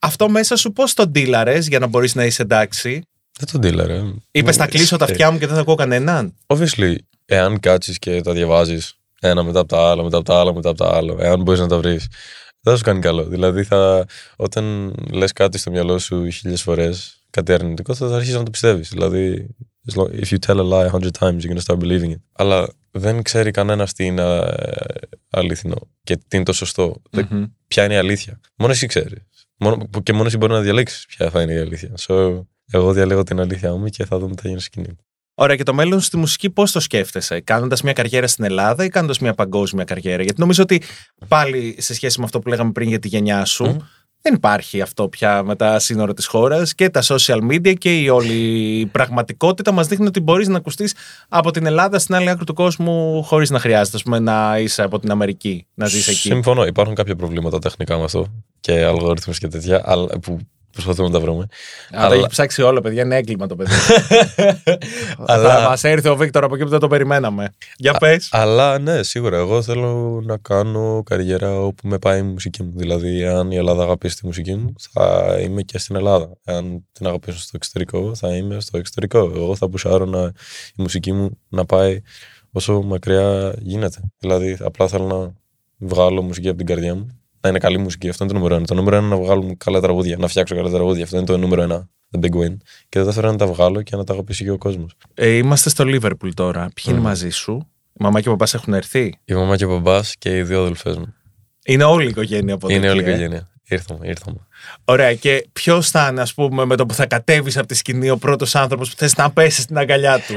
Αυτό 0.01 0.29
μέσα 0.29 0.55
σου 0.55 0.71
πώς 0.71 0.93
τον 0.93 1.09
ντύλαρε 1.09 1.57
για 1.57 1.79
να 1.79 1.87
μπορείς 1.87 2.15
να 2.15 2.25
είσαι 2.25 2.41
εντάξει; 2.41 3.01
Δεν 3.39 3.47
τον 3.51 3.61
τίλαρε. 3.61 4.01
Είπες 4.31 4.55
θα 4.55 4.67
κλείσω 4.67 4.97
τα 4.97 5.05
αυτιά 5.05 5.31
μου 5.31 5.37
και 5.37 5.45
δεν 5.45 5.55
θα 5.55 5.61
ακούω 5.61 5.75
κανέναν. 5.75 6.33
Obviously, 6.47 6.95
εάν 7.29 7.59
κάτσεις 7.59 7.99
και 7.99 8.21
τα 8.21 8.33
διαβάζεις 8.33 8.93
ένα 9.21 9.43
μετά 9.43 9.59
από 9.59 9.67
τα 9.67 9.89
άλλα, 9.89 10.03
μετά 10.03 10.17
από 10.17 10.25
τα 10.25 10.39
άλλα, 10.39 10.53
μετά 10.53 10.69
από 10.69 10.77
τα 10.77 10.95
άλλα, 10.95 11.15
εάν 11.19 11.41
μπορείς 11.41 11.59
να 11.59 11.67
τα 11.67 11.77
βρεις, 11.77 12.07
δεν 12.61 12.73
θα 12.73 12.75
σου 12.75 12.83
κάνει 12.83 12.99
καλό. 12.99 13.23
Δηλαδή, 13.25 13.63
θα, 13.63 14.05
όταν 14.35 14.95
λες 15.11 15.31
κάτι 15.33 15.57
στο 15.57 15.71
μυαλό 15.71 15.97
σου 15.99 16.29
χίλιες 16.29 16.61
φορές, 16.61 17.21
κάτι 17.29 17.53
αρνητικό, 17.53 17.93
θα 17.95 18.05
αρχίσεις 18.15 18.35
να 18.35 18.43
το 18.43 18.51
πιστεύεις. 18.51 18.89
Δηλαδή, 18.89 19.55
as 19.91 19.95
long- 19.99 20.11
if 20.23 20.27
you 20.29 20.37
tell 20.45 20.57
a 20.59 20.69
lie 20.69 20.89
a 20.91 20.91
hundred 20.91 21.11
times, 21.19 21.37
you're 21.41 21.53
gonna 21.53 21.73
start 21.73 21.79
believing 21.79 22.09
it. 22.11 22.21
Αλλά 22.31 22.67
δεν 22.91 23.21
ξέρει 23.23 23.51
κανένα 23.51 23.87
τι 23.95 24.05
είναι 24.05 24.21
ε, 24.21 24.83
αλήθινο 25.29 25.75
και 26.03 26.15
τι 26.27 26.35
είναι 26.35 26.45
το 26.45 26.53
σωστό. 26.53 27.01
Δεν- 27.09 27.27
Μμμ. 27.31 27.45
Ποια 27.67 27.83
είναι 27.83 27.93
η 27.93 27.97
αλήθεια. 27.97 28.39
Μόνο 28.55 28.71
εσύ 28.71 28.85
ξέρεις. 28.87 29.21
Μόνο, 29.57 29.75
που- 29.91 30.03
και 30.03 30.13
μόνο 30.13 30.25
εσύ 30.27 30.37
μπορεί 30.37 30.51
να 30.51 30.61
διαλέξεις 30.61 31.05
ποια 31.05 31.29
θα 31.29 31.41
είναι 31.41 31.53
η 31.53 31.57
αλήθεια. 31.57 31.93
So, 32.07 32.41
εγώ 32.71 32.93
διαλέγω 32.93 33.23
την 33.23 33.39
αλήθεια 33.39 33.75
μου 33.75 33.85
και 33.87 34.05
θα 34.05 34.19
δούμε 34.19 34.35
τι 34.35 34.41
θα 34.41 34.47
γίνει 34.47 34.59
στο 34.61 34.69
σκηνή. 34.71 34.95
Ωραία, 35.41 35.55
και 35.55 35.63
το 35.63 35.73
μέλλον 35.73 35.99
στη 35.99 36.17
μουσική 36.17 36.49
πώς 36.49 36.71
το 36.71 36.79
σκέφτεσαι, 36.79 37.39
κάνοντας 37.39 37.81
μια 37.81 37.93
καριέρα 37.93 38.27
στην 38.27 38.43
Ελλάδα 38.43 38.83
ή 38.83 38.89
κάνοντας 38.89 39.19
μια 39.19 39.33
παγκόσμια 39.33 39.83
καριέρα; 39.83 40.23
Γιατί 40.23 40.39
νομίζω 40.39 40.63
ότι 40.63 40.81
πάλι 41.27 41.75
σε 41.77 41.93
σχέση 41.93 42.19
με 42.19 42.25
αυτό 42.25 42.39
που 42.39 42.49
λέγαμε 42.49 42.71
πριν 42.71 42.89
για 42.89 42.99
τη 42.99 43.07
γενιά 43.07 43.45
σου, 43.45 43.65
Μμμ. 43.65 43.77
δεν 44.21 44.33
υπάρχει 44.33 44.81
αυτό 44.81 45.09
πια 45.09 45.43
με 45.43 45.55
τα 45.55 45.79
σύνορα 45.79 46.13
της 46.13 46.25
χώρας 46.25 46.75
και 46.75 46.89
τα 46.89 47.03
social 47.03 47.39
media 47.51 47.73
και 47.77 47.99
η 47.99 48.09
όλη 48.09 48.33
η 48.79 48.85
πραγματικότητα 48.85 49.71
μας 49.71 49.87
δείχνει 49.87 50.07
ότι 50.07 50.19
μπορείς 50.19 50.47
να 50.47 50.57
ακουστείς 50.57 50.93
από 51.29 51.51
την 51.51 51.65
Ελλάδα 51.65 51.99
στην 51.99 52.15
άλλη 52.15 52.29
άκρη 52.29 52.45
του 52.45 52.53
κόσμου 52.53 53.23
χωρίς 53.23 53.49
να 53.49 53.59
χρειάζεται 53.59 53.97
ας 53.97 54.03
πούμε, 54.03 54.19
να 54.19 54.59
είσαι 54.59 54.83
από 54.83 54.99
την 54.99 55.11
Αμερική, 55.11 55.67
να 55.73 55.85
ζεις 55.85 56.07
εκεί. 56.07 56.17
Συμφωνώ. 56.17 56.65
Υπάρχουν 56.65 56.95
κάποια 56.95 57.15
προβλήματα 57.15 57.59
τεχνικά 57.59 57.97
με 57.97 58.03
αυτό 58.03 58.25
και 58.59 58.83
αλγόριθμους 58.83 59.39
και 59.39 59.47
τέτοια 59.47 59.81
αλλά, 59.85 60.19
που 60.19 60.39
προσπαθούμε 60.71 61.07
να 61.07 61.13
τα 61.13 61.19
βρούμε. 61.19 61.45
Αλλά 61.91 62.05
αλλά- 62.05 62.15
έχει 62.15 62.27
ψάξει 62.27 62.61
όλο, 62.61 62.81
παιδιά. 62.81 63.03
Είναι 63.03 63.15
έγκλημα 63.15 63.47
το 63.47 63.55
παιδί. 63.55 63.71
Αλλά- 65.25 65.55
Θα 65.61 65.69
μας 65.69 65.83
έρθει 65.83 66.07
ο 66.07 66.15
Βίκτορ 66.15 66.43
από 66.43 66.55
εκεί 66.55 66.63
που 66.63 66.69
δεν 66.69 66.79
το 66.79 66.87
περιμέναμε. 66.87 67.49
Για 67.77 67.93
πες. 67.93 68.29
Αλλά 68.31 68.79
ναι, 68.79 69.03
σίγουρα. 69.03 69.37
Εγώ 69.37 69.61
θέλω 69.61 70.21
να 70.25 70.37
κάνω 70.37 71.03
καριέρα 71.05 71.59
όπου 71.59 71.87
με 71.87 71.97
πάει 71.99 72.19
η 72.19 72.23
μουσική 72.23 72.63
μου. 72.63 72.71
Δηλαδή, 72.75 73.25
αν 73.25 73.51
η 73.51 73.55
Ελλάδα 73.55 73.83
αγαπήσει 73.83 74.15
τη 74.15 74.25
μουσική 74.25 74.55
μου, 74.55 74.73
θα 74.91 75.37
είμαι 75.41 75.61
και 75.61 75.77
στην 75.77 75.95
Ελλάδα. 75.95 76.29
Αν 76.45 76.85
την 76.91 77.07
αγαπήσουν 77.07 77.39
στο 77.39 77.51
εξωτερικό, 77.53 78.15
θα 78.15 78.35
είμαι 78.35 78.59
στο 78.59 78.77
εξωτερικό. 78.77 79.17
Εγώ 79.19 79.55
θα 79.55 79.69
πουσάρω 79.69 80.05
να, 80.05 80.21
η 80.75 80.81
μουσική 80.81 81.11
μου 81.13 81.37
να 81.49 81.65
πάει 81.65 82.01
όσο 82.51 82.81
μακριά 82.81 83.53
γίνεται. 83.59 83.97
Δηλαδή, 84.19 84.57
απλά 84.59 84.87
θέλω 84.87 85.05
να 85.05 85.33
βγάλω 85.87 86.21
μουσική 86.21 86.47
από 86.47 86.57
την 86.57 86.65
καρδιά 86.65 86.95
μου. 86.95 87.18
Να 87.41 87.49
είναι 87.49 87.59
καλή 87.59 87.77
μουσική. 87.77 88.09
Αυτό 88.09 88.23
είναι 88.23 88.33
το 88.33 88.39
νούμερο 88.39 88.55
ένα. 88.55 88.65
Το 88.65 88.73
νούμερο 88.73 88.95
ένα 88.95 89.05
είναι 89.05 89.15
να 89.15 89.21
βγάλω 89.21 89.55
καλά 89.57 89.79
τραγούδια, 89.81 90.17
να 90.17 90.27
φτιάξω 90.27 90.55
καλά 90.55 90.69
τραγούδια. 90.69 91.03
Αυτό 91.03 91.17
είναι 91.17 91.25
το 91.25 91.37
νούμερο 91.37 91.61
ένα. 91.61 91.89
The 92.11 92.25
big 92.25 92.33
win. 92.41 92.57
Και 92.89 92.99
το 92.99 93.05
δεύτερο 93.05 93.27
είναι 93.27 93.37
να 93.39 93.45
τα 93.45 93.53
βγάλω 93.53 93.81
και 93.81 93.95
να 93.95 94.03
τα 94.03 94.13
αγαπήσει 94.13 94.43
και 94.43 94.51
ο 94.51 94.57
κόσμος. 94.57 94.95
Ε, 95.13 95.29
είμαστε 95.29 95.69
στο 95.69 95.85
Λίβερπουλ 95.85 96.29
τώρα. 96.33 96.69
Ποιοι 96.73 96.85
είναι 96.87 96.97
Μμμ. 96.97 97.03
μαζί 97.03 97.29
σου; 97.29 97.67
Η 97.93 98.03
μαμά 98.03 98.21
και 98.21 98.27
ο 98.27 98.31
παπάς 98.31 98.53
έχουν 98.53 98.73
έρθει; 98.73 99.19
Η 99.25 99.33
μαμά 99.33 99.55
και 99.55 99.65
ο 99.65 99.69
μπαμπά 99.69 100.01
και 100.19 100.37
οι 100.37 100.43
δύο 100.43 100.61
αδελφές 100.61 100.97
μου. 100.97 101.13
Είναι 101.65 101.83
όλη 101.83 102.05
η 102.05 102.09
οικογένεια 102.09 102.53
από 102.53 102.69
Είναι 102.69 102.87
εκεί, 102.87 102.97
όλη 102.97 103.01
η 103.01 103.05
ε. 103.05 103.09
οικογένεια. 103.09 103.49
Ήρθαμε, 103.67 104.07
ήρθαμε. 104.07 104.37
Ωραία. 104.85 105.13
Και 105.13 105.49
ποιος 105.53 105.89
θα 105.89 106.07
είναι, 106.11 106.21
ας 106.21 106.33
πούμε, 106.33 106.65
με 106.65 106.75
το 106.75 106.85
που 106.85 106.93
θα 106.93 107.05
κατέβεις 107.05 107.57
από 107.57 107.67
τη 107.67 107.75
σκηνή 107.75 108.09
ο 108.09 108.17
πρώτος 108.17 108.55
άνθρωπος 108.55 108.89
που 108.89 108.95
θες 108.97 109.15
να 109.15 109.31
πέσεις 109.31 109.63
στην 109.63 109.77
αγκαλιά 109.77 110.19
του; 110.19 110.33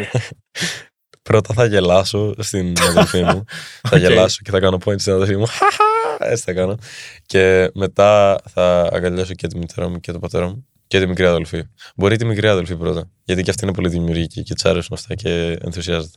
Πρώτα 1.22 1.54
θα 1.54 1.64
γελάσω 1.64 2.34
στην 2.38 2.74
αδελφή 2.88 3.22
μου. 3.22 3.44
θα 3.82 3.96
Οκ. 3.96 3.98
γελάσω 3.98 4.38
και 4.44 4.50
θα 4.50 4.60
κάνω 4.60 4.78
point 4.84 5.00
στην 5.00 5.12
αδελφή 5.12 5.36
μου. 5.36 5.46
Χαχα, 5.58 6.30
Έτσι 6.30 6.42
θα 6.42 6.52
κάνω. 6.52 6.76
Και 7.26 7.70
μετά 7.74 8.40
θα 8.54 8.90
αγκαλιάσω 8.92 9.34
και 9.34 9.46
τη 9.46 9.58
μητέρα 9.58 9.88
μου 9.88 10.00
και 10.00 10.12
τον 10.12 10.20
πατέρα 10.20 10.46
μου 10.46 10.66
και 10.86 10.98
τη 11.00 11.06
μικρή 11.06 11.26
αδελφή. 11.26 11.62
Μπορεί 11.96 12.16
τη 12.16 12.24
μικρή 12.24 12.48
αδελφή 12.48 12.76
πρώτα. 12.76 13.08
Γιατί 13.24 13.42
και 13.42 13.50
αυτή 13.50 13.64
είναι 13.64 13.74
πολύ 13.74 13.88
δημιουργική 13.88 14.42
και 14.42 14.54
της 14.54 14.64
αρέσουν 14.64 14.96
αυτά 14.96 15.14
και 15.14 15.58
ενθουσιάζεται. 15.62 16.16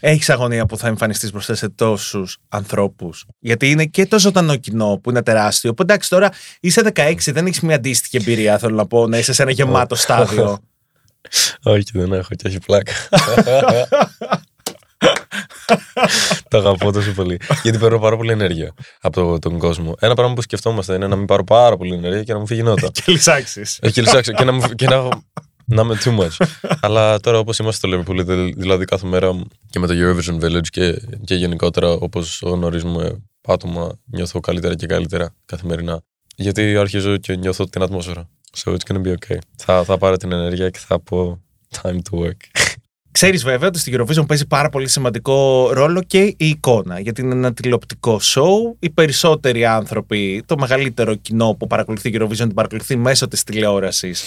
Έχεις 0.00 0.30
αγωνία 0.30 0.66
που 0.66 0.76
θα 0.76 0.86
εμφανιστείς 0.88 1.30
μπροστά 1.32 1.54
σε 1.54 1.68
τόσους 1.68 2.38
ανθρώπους; 2.48 3.24
Γιατί 3.38 3.70
είναι 3.70 3.84
και 3.84 4.06
το 4.06 4.18
ζωντανό 4.18 4.56
κοινό 4.56 5.00
που 5.02 5.10
είναι 5.10 5.22
τεράστιο. 5.22 5.74
Που 5.74 5.82
εντάξει, 5.82 6.08
τώρα 6.08 6.30
είσαι 6.60 6.82
16, 6.94 7.14
δεν 7.32 7.46
έχεις 7.46 7.60
μια 7.60 7.74
αντίστοιχη 7.76 8.16
εμπειρία, 8.16 8.58
θέλω 8.58 8.74
να 8.74 8.86
πω, 8.86 9.06
να 9.06 9.18
είσαι 9.18 9.32
σε 9.32 9.42
ένα 9.42 9.50
γεμάτο 9.50 9.94
στάδιο. 9.94 10.58
Όχι, 11.62 11.84
δεν 11.92 12.12
έχω 12.12 12.28
και 12.36 12.48
έχει 12.48 12.58
πλάκα. 12.58 12.92
Το 16.48 16.58
αγαπώ 16.58 16.92
τόσο 16.92 17.12
πολύ. 17.12 17.40
Γιατί 17.62 17.78
παίρνω 17.78 17.98
πάρα 17.98 18.16
πολύ 18.16 18.30
ενέργεια 18.30 18.74
από 19.00 19.20
το- 19.20 19.38
τον 19.38 19.58
κόσμο. 19.58 19.94
Ένα 20.00 20.14
πράγμα 20.14 20.34
που 20.34 20.42
σκεφτόμαστε 20.42 20.94
είναι 20.94 21.06
να 21.06 21.16
μην 21.16 21.26
πάρω 21.26 21.44
πάρα 21.44 21.76
πολύ 21.76 21.94
ενέργεια 21.94 22.22
και 22.22 22.32
να 22.32 22.38
μου 22.38 22.46
φύγει 22.46 22.62
νότα. 22.62 22.88
και 22.94 23.02
λυσάξεις. 23.06 23.78
Έχει 23.82 24.00
λυσάξεις 24.00 24.34
και 24.36 24.44
να, 24.44 24.52
μου- 24.52 24.74
και 24.74 24.86
να, 24.86 24.94
έχω- 24.94 25.22
να 25.64 25.82
είμαι 25.82 25.98
too 26.04 26.18
much. 26.18 26.46
Αλλά 26.80 27.20
τώρα 27.20 27.38
όπως 27.38 27.58
είμαστε 27.58 27.88
στο 27.88 27.98
Liverpool, 27.98 28.24
δη- 28.26 28.54
δηλαδή 28.58 28.84
κάθε 28.84 29.06
μέρα 29.06 29.42
και 29.70 29.78
με 29.78 29.86
το 29.86 29.94
Eurovision 29.96 30.44
Village 30.44 30.66
και, 30.70 31.02
και 31.24 31.34
γενικότερα 31.34 31.88
όπως 31.90 32.40
γνωρίζουμε 32.42 33.22
άτομα, 33.48 33.92
νιώθω 34.04 34.40
καλύτερα 34.40 34.74
και 34.74 34.86
καλύτερα 34.86 35.34
καθημερινά. 35.46 36.00
Γιατί 36.36 36.76
αρχίζω 36.76 37.16
και 37.16 37.36
νιώθω 37.36 37.68
την 37.68 37.82
ατμόσφαιρα. 37.82 38.28
So 38.56 38.72
it's 38.74 38.92
gonna 38.92 39.02
be 39.02 39.12
okay. 39.12 39.38
Θα, 39.56 39.84
θα 39.84 39.98
πάρω 39.98 40.16
την 40.16 40.32
ενέργεια 40.32 40.70
και 40.70 40.78
θα 40.78 41.00
πω 41.00 41.40
time 41.82 41.96
to 42.10 42.18
work. 42.18 42.36
Ξέρεις 43.12 43.44
βέβαια 43.44 43.68
ότι 43.68 43.78
στην 43.78 44.00
Eurovision 44.00 44.26
παίζει 44.26 44.46
πάρα 44.46 44.68
πολύ 44.68 44.88
σημαντικό 44.88 45.68
ρόλο 45.72 46.02
και 46.02 46.22
η 46.22 46.36
εικόνα. 46.38 47.00
Γιατί 47.00 47.20
είναι 47.20 47.34
ένα 47.34 47.52
τηλεοπτικό 47.54 48.20
show. 48.22 48.76
Οι 48.78 48.90
περισσότεροι 48.90 49.64
άνθρωποι, 49.64 50.42
το 50.46 50.56
μεγαλύτερο 50.58 51.14
κοινό 51.14 51.54
που 51.58 51.66
παρακολουθεί 51.66 52.10
Eurovision, 52.14 52.36
την 52.36 52.54
παρακολουθεί 52.54 52.96
μέσω 52.96 53.28
της 53.28 53.42
τηλεόρασης. 53.42 54.24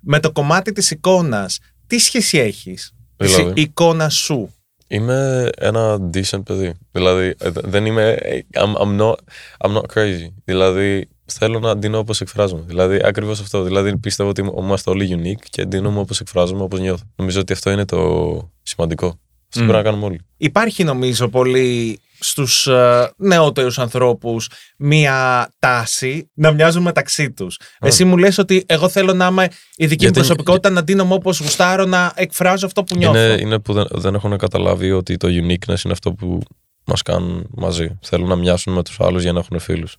Με 0.00 0.20
το 0.20 0.32
κομμάτι 0.32 0.72
της 0.72 0.90
εικόνας, 0.90 1.58
τι 1.86 1.98
σχέση 1.98 2.38
έχεις; 2.38 2.92
Δηλαδή; 3.16 3.52
Η 3.54 3.60
εικόνα 3.60 4.08
σου. 4.08 4.52
Είμαι 4.86 5.50
ένα 5.58 6.10
decent 6.14 6.42
παιδί. 6.44 6.74
Δηλαδή, 6.90 7.34
ε, 7.38 7.50
δε- 7.50 7.60
δεν 7.64 7.86
είμαι. 7.86 8.18
I'm, 8.54 8.74
I'm, 8.82 9.00
not, 9.00 9.14
I'm 9.58 9.72
not 9.76 9.82
crazy. 9.94 10.26
Δηλαδή, 10.44 11.08
θέλω 11.32 11.58
να 11.58 11.76
ντύνω 11.76 11.98
όπως 11.98 12.20
εκφράζομαι. 12.20 12.62
Δηλαδή, 12.66 13.00
ακριβώς 13.04 13.40
αυτό. 13.40 13.62
Δηλαδή, 13.62 13.98
πιστεύω 13.98 14.28
ότι 14.28 14.44
είμαστε 14.58 14.90
όλοι 14.90 15.08
unique 15.22 15.46
και 15.50 15.64
ντύνομαι 15.64 15.98
όπως 15.98 16.20
εκφράζομαι, 16.20 16.62
όπως 16.62 16.80
νιώθω. 16.80 17.04
Νομίζω 17.16 17.40
ότι 17.40 17.52
αυτό 17.52 17.70
είναι 17.70 17.84
το 17.84 18.50
σημαντικό. 18.62 19.06
Αυτό 19.06 19.60
Μμ. 19.64 19.66
πρέπει 19.66 19.84
να 19.84 19.90
κάνουμε 19.90 20.04
όλοι. 20.06 20.20
Υπάρχει 20.36 20.84
νομίζω 20.84 21.28
πολύ 21.28 22.00
στους 22.20 22.66
ε, 22.66 23.12
νεότερους 23.16 23.78
ανθρώπους 23.78 24.50
μία 24.78 25.48
τάση 25.58 26.30
να 26.34 26.52
μοιάζουν 26.52 26.82
μεταξύ 26.82 27.30
τους. 27.32 27.60
Εσύ 27.80 28.04
μου 28.04 28.16
λες 28.16 28.38
ότι 28.38 28.64
εγώ 28.66 28.88
θέλω 28.88 29.12
να 29.12 29.26
είμαι 29.26 29.42
η 29.76 29.86
δική 29.86 29.86
μου 29.86 29.96
Γιατί- 29.98 30.12
προσωπικότητα, 30.18 30.70
να 30.70 30.82
ντύνομαι 30.84 31.14
όπως 31.14 31.40
γουστάρω, 31.40 31.84
να 31.84 32.12
εκφράζω 32.14 32.66
αυτό 32.66 32.84
που 32.84 32.96
νιώθω. 32.96 33.18
Είναι, 33.18 33.36
είναι 33.40 33.58
που 33.58 33.72
δεν, 33.72 33.86
δεν 33.90 34.14
έχουν 34.14 34.36
καταλάβει 34.38 34.90
ότι 34.90 35.16
το 35.16 35.28
uniqueness 35.28 35.84
είναι 35.84 35.92
αυτό 35.92 36.12
που 36.12 36.40
μας 36.88 37.02
κάνουν 37.02 37.46
μαζί. 37.50 37.98
Θέλουν 38.02 38.28
να 38.28 38.36
μοιάσουν 38.36 38.72
με 38.72 38.82
τους 38.82 39.00
άλλους 39.00 39.22
για 39.22 39.32
να 39.32 39.38
έχουν 39.38 39.58
φίλους. 39.58 39.96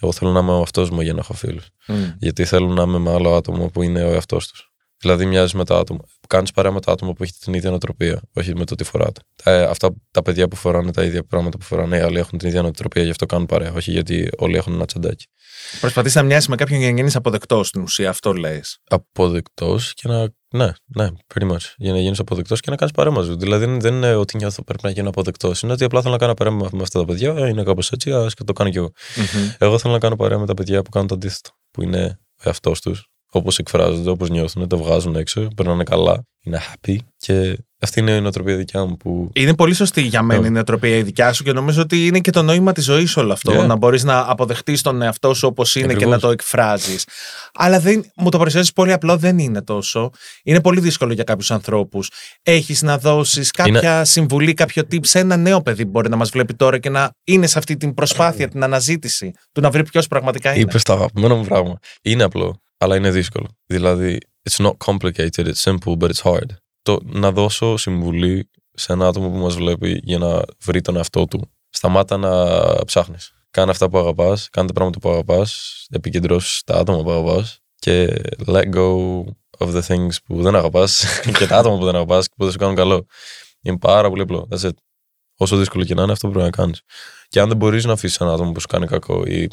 Εγώ 0.00 0.12
θέλω 0.12 0.30
να 0.30 0.40
είμαι 0.40 0.52
ο 0.52 0.58
εαυτό 0.58 0.88
μου 0.92 1.00
για 1.00 1.12
να 1.12 1.18
έχω 1.18 1.32
φίλους. 1.32 1.68
Μμ. 1.86 1.94
Γιατί 2.18 2.44
θέλουν 2.44 2.74
να 2.74 2.82
είμαι 2.82 2.98
με 2.98 3.12
άλλο 3.12 3.34
άτομο 3.34 3.66
που 3.66 3.82
είναι 3.82 4.02
ο 4.02 4.12
εαυτός 4.12 4.48
τους. 4.48 4.73
Δηλαδή, 5.04 5.26
μοιάζει 5.26 5.56
με 5.56 5.64
τα 5.64 5.78
άτομα. 5.78 6.00
Κάνεις 6.28 6.50
παρέα 6.50 6.72
με 6.72 6.80
τα 6.80 6.92
άτομα 6.92 7.12
που 7.12 7.22
έχετε 7.22 7.38
την 7.40 7.54
ίδια 7.54 7.70
νοοτροπία, 7.70 8.20
όχι 8.34 8.54
με 8.56 8.64
το 8.64 8.74
τι 8.74 8.84
φοράτε. 8.84 9.20
Ε, 9.44 9.62
αυτά 9.62 9.90
τα 10.10 10.22
παιδιά 10.22 10.48
που 10.48 10.56
φοράνε 10.56 10.92
τα 10.92 11.02
ίδια 11.04 11.24
πράγματα 11.24 11.58
που 11.58 11.64
φοράνε 11.64 11.96
οι 11.96 12.00
άλλοι 12.00 12.18
έχουν 12.18 12.38
την 12.38 12.48
ίδια 12.48 12.62
νοοτροπία, 12.62 13.02
γι' 13.02 13.10
αυτό 13.10 13.26
κάνουν 13.26 13.46
παρέα. 13.46 13.72
Όχι 13.72 13.90
γιατί 13.90 14.28
όλοι 14.36 14.56
έχουν 14.56 14.72
ένα 14.72 14.84
τσαντάκι. 14.84 15.26
Προσπαθείς 15.80 16.14
να 16.14 16.22
μοιάσεις 16.22 16.48
με 16.48 16.56
κάποιον 16.56 16.78
για 16.78 16.88
να 16.90 16.94
γίνεις 16.96 17.16
αποδεκτός 17.16 17.68
στην 17.68 17.82
ουσία, 17.82 18.08
αυτό 18.08 18.32
λες. 18.32 18.78
Αποδεκτός 18.84 19.94
και 19.94 20.08
να. 20.08 20.28
Ναι, 20.50 20.72
ναι, 20.96 21.08
pretty 21.34 21.50
much. 21.50 21.72
Για 21.76 21.92
να 21.92 21.98
γίνεις 22.00 22.18
αποδεκτός 22.18 22.60
και 22.60 22.70
να 22.70 22.76
κάνεις 22.76 22.94
παρέα 22.94 23.12
μαζί. 23.12 23.28
τους. 23.28 23.36
Δηλαδή, 23.36 23.64
δεν- 23.64 23.80
δεν 23.80 23.94
είναι 23.94 24.14
ότι 24.14 24.36
νιώθω 24.36 24.64
πρέπει 24.64 24.80
να 24.84 24.90
γίνω 24.90 25.08
αποδεκτός. 25.08 25.62
Είναι 25.62 25.72
ότι 25.72 25.84
απλά 25.84 26.00
θέλω 26.00 26.12
να 26.12 26.18
κάνω 26.18 26.34
παρέα 26.34 26.52
με, 26.54 26.68
με 26.72 26.82
αυτά 26.82 26.98
τα 26.98 27.04
παιδιά. 27.04 27.34
Ε, 27.36 27.48
Είναι 27.48 27.62
κάπως 27.62 27.92
έτσι, 27.92 28.12
ας 28.12 28.34
και 28.34 28.44
το 28.44 28.52
κάνω 28.52 28.70
κι 28.70 28.76
εγώ. 28.76 28.90
Εγώ 29.58 29.78
θέλω 29.78 29.92
να 29.92 29.98
κάνω 29.98 30.16
παρέα 30.16 30.38
με 30.38 30.46
τα 30.46 30.54
παιδιά 30.54 30.82
που 30.82 30.90
κάνουν 30.90 31.08
το 31.08 31.14
αντίθετο. 31.14 31.50
Που 31.70 31.82
είναι 31.82 32.18
ο 32.38 32.42
εαυτός 32.48 32.80
τους, 32.80 33.08
όπως 33.38 33.58
εκφράζονται, 33.58 34.10
όπως 34.10 34.30
νιώθουν, 34.30 34.68
το 34.68 34.76
βγάζουν 34.78 35.16
έξω, 35.16 35.48
περνάνε 35.56 35.82
καλά, 35.84 36.22
είναι 36.42 36.60
happy. 36.72 36.96
Και 37.16 37.56
αυτή 37.80 38.00
είναι 38.00 38.10
η 38.10 38.20
νοοτροπία 38.20 38.56
δικιά 38.56 38.84
μου 38.84 38.96
που. 38.96 39.30
Είναι 39.34 39.54
πολύ 39.54 39.74
σωστή 39.74 40.00
για 40.00 40.22
μένα 40.22 40.40
Ναι. 40.40 40.46
η 40.46 40.50
νοοτροπία 40.50 40.96
η 40.96 41.02
δικιά 41.02 41.32
σου 41.32 41.44
και 41.44 41.52
νομίζω 41.52 41.82
ότι 41.82 42.06
είναι 42.06 42.20
και 42.20 42.30
το 42.30 42.42
νόημα 42.42 42.72
της 42.72 42.84
ζωής 42.84 43.16
όλο 43.16 43.32
αυτό. 43.32 43.62
Yeah. 43.62 43.66
Να 43.66 43.76
μπορείς 43.76 44.04
να 44.04 44.24
αποδεχτείς 44.28 44.82
τον 44.82 45.02
εαυτό 45.02 45.34
σου 45.34 45.46
όπως 45.48 45.74
είναι 45.74 45.86
και 45.86 45.92
Ακριβώς. 45.92 46.14
να 46.14 46.20
το 46.20 46.30
εκφράζεις. 46.30 47.06
Αλλά 47.54 47.80
δεν, 47.80 48.04
μου 48.16 48.28
το 48.30 48.38
παρουσιάζεις 48.38 48.72
πολύ 48.72 48.92
απλό, 48.92 49.16
δεν 49.16 49.38
είναι 49.38 49.62
τόσο. 49.62 50.10
Είναι 50.44 50.60
πολύ 50.60 50.80
δύσκολο 50.80 51.12
για 51.12 51.24
κάποιους 51.24 51.50
ανθρώπους. 51.50 52.10
Έχεις 52.42 52.82
να 52.82 52.98
δώσεις 52.98 53.50
κάποια 53.50 54.04
συμβουλή, 54.04 54.54
κάποιο 54.54 54.82
tip 54.90 54.98
σε 55.06 55.18
ένα 55.18 55.36
νέο 55.36 55.62
παιδί 55.62 55.84
που 55.84 55.90
μπορεί 55.90 56.08
να 56.08 56.16
μας 56.16 56.30
βλέπει 56.30 56.54
τώρα 56.54 56.78
και 56.78 56.88
να 56.90 57.10
είναι 57.24 57.46
σε 57.46 57.58
αυτή 57.58 57.76
την 57.76 57.94
προσπάθεια, 57.94 58.48
την 58.48 58.62
αναζήτηση 58.62 59.32
του 59.52 59.60
να 59.60 59.70
βρει 59.70 59.82
ποιος 59.84 60.06
πραγματικά 60.06 60.50
είναι. 60.52 60.60
Είπες 60.60 60.82
το 60.82 60.92
αγαπημένο 60.92 61.36
μου 61.36 61.44
πράγμα. 61.44 61.78
Είναι 62.02 62.22
απλό, 62.22 62.62
αλλά 62.84 62.96
είναι 62.96 63.10
δύσκολο. 63.10 63.48
Δηλαδή, 63.66 64.18
it's 64.50 64.64
not 64.64 64.76
complicated, 64.84 65.46
it's 65.46 65.72
simple, 65.72 65.96
but 65.98 66.08
it's 66.08 66.22
hard. 66.22 66.46
Το 66.82 66.98
να 67.04 67.32
δώσω 67.32 67.76
συμβουλή 67.76 68.50
σε 68.72 68.92
ένα 68.92 69.06
άτομο 69.06 69.28
που 69.28 69.36
μας 69.36 69.54
βλέπει 69.54 70.00
για 70.02 70.18
να 70.18 70.42
βρει 70.64 70.80
τον 70.80 70.96
εαυτό 70.96 71.24
του. 71.24 71.52
Σταμάτα 71.70 72.16
να 72.16 72.84
ψάχνεις. 72.84 73.32
Κάνε 73.50 73.70
αυτά 73.70 73.88
που 73.88 73.98
αγαπάς, 73.98 74.48
κάνε 74.50 74.66
τα 74.66 74.72
πράγματα 74.72 74.98
που 74.98 75.10
αγαπάς, 75.10 75.84
επικεντρώσει 75.90 76.64
τα 76.64 76.74
άτομα 76.74 77.02
που 77.02 77.10
αγαπάς 77.10 77.58
και 77.74 78.22
let 78.46 78.74
go 78.74 79.20
of 79.58 79.74
the 79.74 79.82
things 79.88 80.16
που 80.24 80.42
δεν 80.42 80.54
αγαπάς 80.54 81.04
και 81.38 81.46
τα 81.46 81.58
άτομα 81.58 81.78
που 81.78 81.84
δεν 81.84 81.94
αγαπάς 81.94 82.28
και 82.28 82.34
που 82.36 82.42
δεν 82.42 82.52
σου 82.52 82.58
κάνουν 82.58 82.74
καλό. 82.74 83.06
Είναι 83.62 83.78
πάρα 83.78 84.08
πολύ 84.08 84.22
απλό. 84.22 84.48
That's 84.50 84.66
it. 84.66 84.76
Όσο 85.36 85.56
δύσκολο 85.56 85.84
και 85.84 85.94
να 85.94 86.02
είναι, 86.02 86.12
αυτό 86.12 86.28
πρέπει 86.28 86.44
να 86.44 86.50
κάνεις. 86.50 86.80
Και 87.28 87.40
αν 87.40 87.48
δεν 87.48 87.56
μπορείς 87.56 87.84
να 87.84 87.92
αφήσεις 87.92 88.16
ένα 88.20 88.32
άτομο 88.32 88.52
που 88.52 88.60
σου 88.60 88.66
κάνει 88.66 88.86
κακό 88.86 89.22
ή 89.26 89.48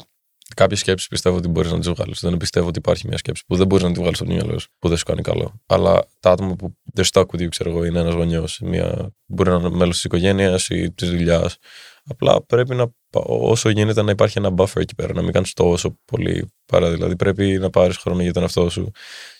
κάποιες 0.54 0.78
σκέψεις 0.78 1.08
πιστεύω 1.08 1.36
ότι 1.36 1.48
μπορείς 1.48 1.72
να 1.72 1.78
τις 1.78 1.88
βγάλεις. 1.88 2.20
Δεν 2.20 2.36
πιστεύω 2.36 2.68
ότι 2.68 2.78
υπάρχει 2.78 3.08
μια 3.08 3.16
σκέψη 3.16 3.42
που 3.46 3.56
δεν 3.56 3.66
μπορείς 3.66 3.84
να 3.84 3.92
τη 3.92 4.00
βγάλεις 4.00 4.20
από 4.20 4.28
το 4.28 4.34
μυαλό 4.34 4.58
σου, 4.58 4.68
που 4.78 4.88
δεν 4.88 4.96
σου 4.96 5.04
κάνει 5.04 5.22
καλό. 5.22 5.60
Αλλά 5.66 6.04
τα 6.20 6.30
άτομα 6.30 6.54
που 6.54 6.76
they're 6.94 7.04
stuck 7.12 7.24
with 7.24 7.40
you, 7.40 7.48
ξέρω 7.48 7.70
εγώ, 7.70 7.84
είναι 7.84 7.98
ένας 7.98 8.14
γονιός, 8.14 8.60
μια... 8.62 9.14
μπορεί 9.26 9.50
να 9.50 9.56
είναι 9.56 9.70
μέλος 9.70 9.94
της 9.94 10.04
οικογένειας 10.04 10.68
ή 10.68 10.92
της 10.92 11.10
δουλειάς. 11.10 11.56
Απλά 12.04 12.42
πρέπει 12.42 12.74
να, 12.74 12.86
πα- 13.10 13.24
όσο 13.26 13.68
γίνεται 13.68 14.02
να 14.02 14.10
υπάρχει 14.10 14.38
ένα 14.38 14.54
buffer 14.56 14.80
εκεί 14.80 14.94
πέρα, 14.94 15.12
να 15.14 15.22
μην 15.22 15.32
κάνεις 15.32 15.52
τόσο 15.52 15.98
πολύ 16.04 16.52
παρά. 16.66 16.90
Δηλαδή 16.90 17.16
πρέπει 17.16 17.58
να 17.58 17.70
πάρεις 17.70 17.96
χρόνο 17.96 18.22
για 18.22 18.32
τον 18.32 18.42
εαυτό 18.42 18.70
σου 18.70 18.90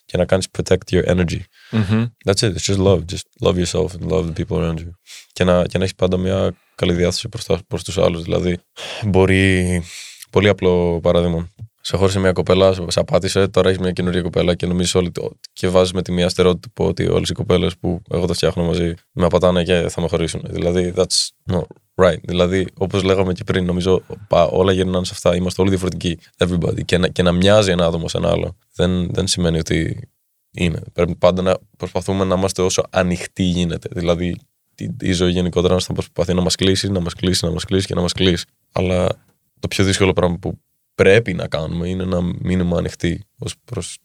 και 0.04 0.16
να 0.16 0.24
κάνεις 0.24 0.46
protect 0.58 0.90
your 0.90 1.04
energy. 1.04 1.40
Μμμ. 1.70 2.06
That's 2.24 2.40
it. 2.40 2.54
It's 2.54 2.74
just 2.74 2.78
love. 2.78 2.98
Just 2.98 3.26
love 3.40 3.56
yourself 3.56 3.86
and 3.86 4.10
love 4.10 4.26
the 4.26 4.32
people 4.32 4.56
around 4.56 4.78
you. 4.78 4.90
Και 5.32 5.44
να, 5.44 5.66
και 5.66 5.78
να 5.78 5.84
έχεις 5.84 5.94
πάντα 5.94 6.16
μια 6.16 6.54
καλή 6.74 6.92
διάθεση 6.92 7.28
προς, 7.28 7.44
τα, 7.44 7.58
προς 7.68 7.84
τους 7.84 7.98
άλλους. 7.98 8.22
Δηλαδή, 8.22 8.58
μπορεί... 9.04 9.82
Πολύ 10.32 10.48
απλό 10.48 11.00
παράδειγμα. 11.02 11.48
Σε 11.84 11.96
χώρισε 11.96 12.18
μια 12.18 12.32
κοπέλα, 12.32 12.72
σε 12.72 13.00
απάτησε, 13.00 13.48
τώρα 13.48 13.68
έχεις 13.68 13.80
μια 13.80 13.90
καινούργια 13.90 14.22
κοπέλα 14.22 14.54
και 14.54 14.66
νομίζεις 14.66 14.94
όλοι. 14.94 15.10
το- 15.10 15.30
και 15.52 15.68
βάζεις 15.68 15.92
με 15.92 16.02
τη 16.02 16.12
μία 16.12 16.28
στερεότυπο 16.28 16.86
ότι 16.86 17.08
όλες 17.08 17.28
οι 17.28 17.32
κοπέλες 17.32 17.76
που 17.78 18.02
εγώ 18.10 18.26
τα 18.26 18.34
φτιάχνω 18.34 18.64
μαζί 18.64 18.94
με 19.12 19.24
απατάνε 19.24 19.62
και 19.62 19.86
θα 19.88 20.00
με 20.00 20.08
χωρίσουν. 20.08 20.42
Δηλαδή, 20.50 20.92
that's 20.96 21.28
not 21.52 21.62
right. 21.94 22.18
Δηλαδή, 22.22 22.66
όπως 22.78 23.02
λέγαμε 23.02 23.32
και 23.32 23.44
πριν, 23.44 23.64
νομίζω 23.64 24.02
πα- 24.28 24.44
όλα 24.46 24.72
γυρνάνε 24.72 25.04
σε 25.04 25.10
αυτά. 25.14 25.36
Είμαστε 25.36 25.60
όλοι 25.60 25.70
διαφορετικοί. 25.70 26.18
Everybody. 26.38 26.84
Και 26.84 26.98
να, 26.98 27.08
και 27.08 27.22
να 27.22 27.32
μοιάζει 27.32 27.70
ένα 27.70 27.86
άτομο 27.86 28.08
σε 28.08 28.16
ένα 28.16 28.30
άλλο 28.30 28.56
δεν, 28.74 29.12
δεν 29.12 29.26
σημαίνει 29.26 29.58
ότι 29.58 30.08
είναι. 30.50 30.80
Πρέπει 30.92 31.14
πάντα 31.14 31.42
να 31.42 31.56
προσπαθούμε 31.76 32.24
να 32.24 32.34
είμαστε 32.34 32.62
όσο 32.62 32.82
ανοιχτοί 32.90 33.42
γίνεται. 33.42 33.88
Δηλαδή, 33.92 34.36
η, 34.76 34.90
η 35.00 35.12
ζωή 35.12 35.30
γενικότερα 35.30 35.78
θα 35.78 35.92
προσπαθεί 35.92 36.34
να 36.34 36.40
μας 36.40 36.54
κλείσει, 36.54 36.88
να 36.90 37.00
μας 37.00 37.14
κλείσει, 37.14 37.44
να 37.44 37.50
μας 37.52 37.64
κλείσει 37.64 37.86
και 37.86 37.94
να 37.94 38.00
μας 38.00 38.12
κλείσει. 38.12 38.44
Αλλά 38.72 39.08
το 39.62 39.68
πιο 39.68 39.84
δύσκολο 39.84 40.12
πράγμα 40.12 40.36
που 40.38 40.60
πρέπει 40.94 41.34
να 41.34 41.48
κάνουμε 41.48 41.88
είναι 41.88 42.04
να 42.04 42.20
μείνουμε 42.22 42.76
ανοιχτοί 42.76 43.24
ως 43.38 43.54
προς 43.64 43.98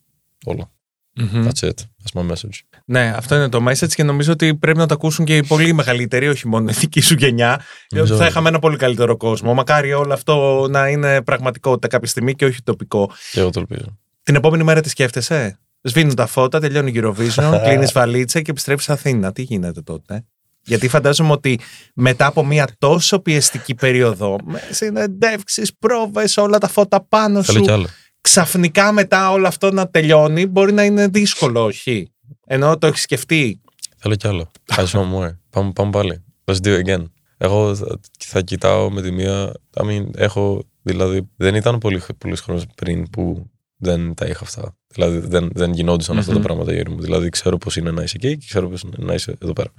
όλα. 0.46 0.72
Μμμ. 1.20 1.48
That's 1.48 1.68
it. 1.68 1.70
That's 1.70 2.22
my 2.22 2.32
message. 2.32 2.60
Ναι, 2.86 3.14
αυτό 3.16 3.36
είναι 3.36 3.50
το 3.50 3.66
message 3.68 3.90
και 3.90 4.04
νομίζω 4.04 4.32
ότι 4.32 4.56
πρέπει 4.56 4.78
να 4.78 4.86
το 4.86 4.94
ακούσουν 4.94 5.26
και 5.26 5.38
οι 5.38 5.44
πολύ 5.44 5.74
μεγαλύτεροι, 5.74 6.28
όχι 6.28 6.48
μόνο 6.48 6.70
η 6.70 6.74
δική 6.74 7.02
σου 7.02 7.14
γενιά. 7.14 7.56
Διότι 7.90 7.96
Νομίζω- 7.96 8.16
θα 8.16 8.26
είχαμε 8.26 8.50
ένα 8.50 8.60
πολύ 8.60 8.78
καλύτερο 8.78 9.18
κόσμο. 9.18 9.54
Μακάρι 9.54 9.94
όλο 9.94 10.14
αυτό 10.14 10.68
να 10.70 10.90
είναι 10.90 11.22
πραγματικότητα 11.22 11.88
κάποια 11.88 12.08
στιγμή 12.08 12.36
και 12.36 12.46
όχι 12.46 12.62
τοπικό. 12.64 13.12
Και 13.32 13.40
εγώ 13.40 13.50
το 13.50 13.60
ελπίζω. 13.60 13.98
Την 14.24 14.36
επόμενη 14.36 14.64
μέρα 14.64 14.82
τι 14.82 14.90
σκέφτεσαι; 14.90 15.60
Σβήνουν 15.82 16.16
τα 16.16 16.26
φώτα, 16.26 16.60
τελειώνει 16.60 16.92
η 16.92 17.02
Eurovision, 17.04 17.60
κλείνεις 17.66 17.92
βαλίτσα 17.92 18.42
και 18.42 18.52
επιστρέφεις 18.52 18.90
Αθήνα. 18.90 19.32
Τι 19.32 19.42
γίνεται 19.42 19.82
τότε; 19.82 20.26
Γιατί 20.68 20.88
φαντάζομαι 20.88 21.32
ότι 21.32 21.60
μετά 21.94 22.26
από 22.26 22.46
μια 22.46 22.68
τόσο 22.78 23.20
πιεστική 23.20 23.76
περίοδο, 23.76 24.36
με 24.46 24.62
συνεντεύξεις, 24.72 25.72
πρόβες, 25.80 26.38
όλα 26.38 26.58
τα 26.58 26.68
φώτα 26.68 27.06
πάνω 27.10 27.44
Θέλω 27.44 27.58
σου, 27.58 27.64
κι 27.64 27.72
άλλο. 27.72 27.88
ξαφνικά 28.22 28.92
μετά 28.92 29.32
όλο 29.32 29.48
αυτό 29.48 29.72
να 29.72 29.88
τελειώνει, 29.90 30.46
μπορεί 30.46 30.74
να 30.74 30.84
είναι 30.84 31.08
δύσκολο, 31.08 31.64
όχι. 31.64 32.12
Ενώ 32.48 32.78
το 32.78 32.88
έχεις 32.88 33.02
σκεφτεί. 33.02 33.62
Θέλω 33.98 34.16
κι 34.16 34.28
άλλο. 34.28 34.52
I 34.76 34.80
just 34.80 34.86
want 34.86 35.14
more. 35.14 35.36
Πάμε, 35.50 35.72
πάμε 35.72 35.90
πάλι. 35.92 36.24
Let's 36.46 36.58
do 36.64 36.78
it 36.78 36.86
again. 36.88 37.04
Εγώ 37.38 37.76
θα, 37.76 38.00
θα 38.18 38.42
κοιτάω 38.42 38.92
με 38.92 39.02
τη 39.02 39.12
μία. 39.12 39.52
I 39.74 39.84
mean, 39.84 40.06
έχω. 40.16 40.64
Δηλαδή, 40.82 41.30
δεν 41.36 41.56
ήταν 41.56 41.78
πολύ, 41.78 42.02
πολλοί 42.18 42.36
χρόνος 42.36 42.66
πριν 42.76 43.10
που 43.10 43.50
δεν 43.78 44.14
τα 44.14 44.26
είχα 44.26 44.40
αυτά. 44.44 44.76
Δηλαδή, 44.88 45.18
δεν, 45.18 45.50
δεν 45.54 45.74
γινόντουσαν 45.74 46.18
αυτά 46.18 46.32
τα 46.32 46.38
Μμμ. 46.38 46.44
πράγματα 46.44 46.74
γύρω 46.74 46.92
μου. 46.92 47.02
Δηλαδή, 47.02 47.30
ξέρω 47.30 47.58
πώς 47.58 47.76
είναι 47.76 47.92
να 47.92 48.04
είσαι 48.04 48.16
εκεί 48.22 48.38
και 48.38 48.46
ξέρω 48.50 48.70
πώς 48.70 48.82
είναι 48.82 48.96
να 48.98 49.14
είσαι 49.14 49.36
εδώ 49.42 49.54
πέρα. 49.54 49.70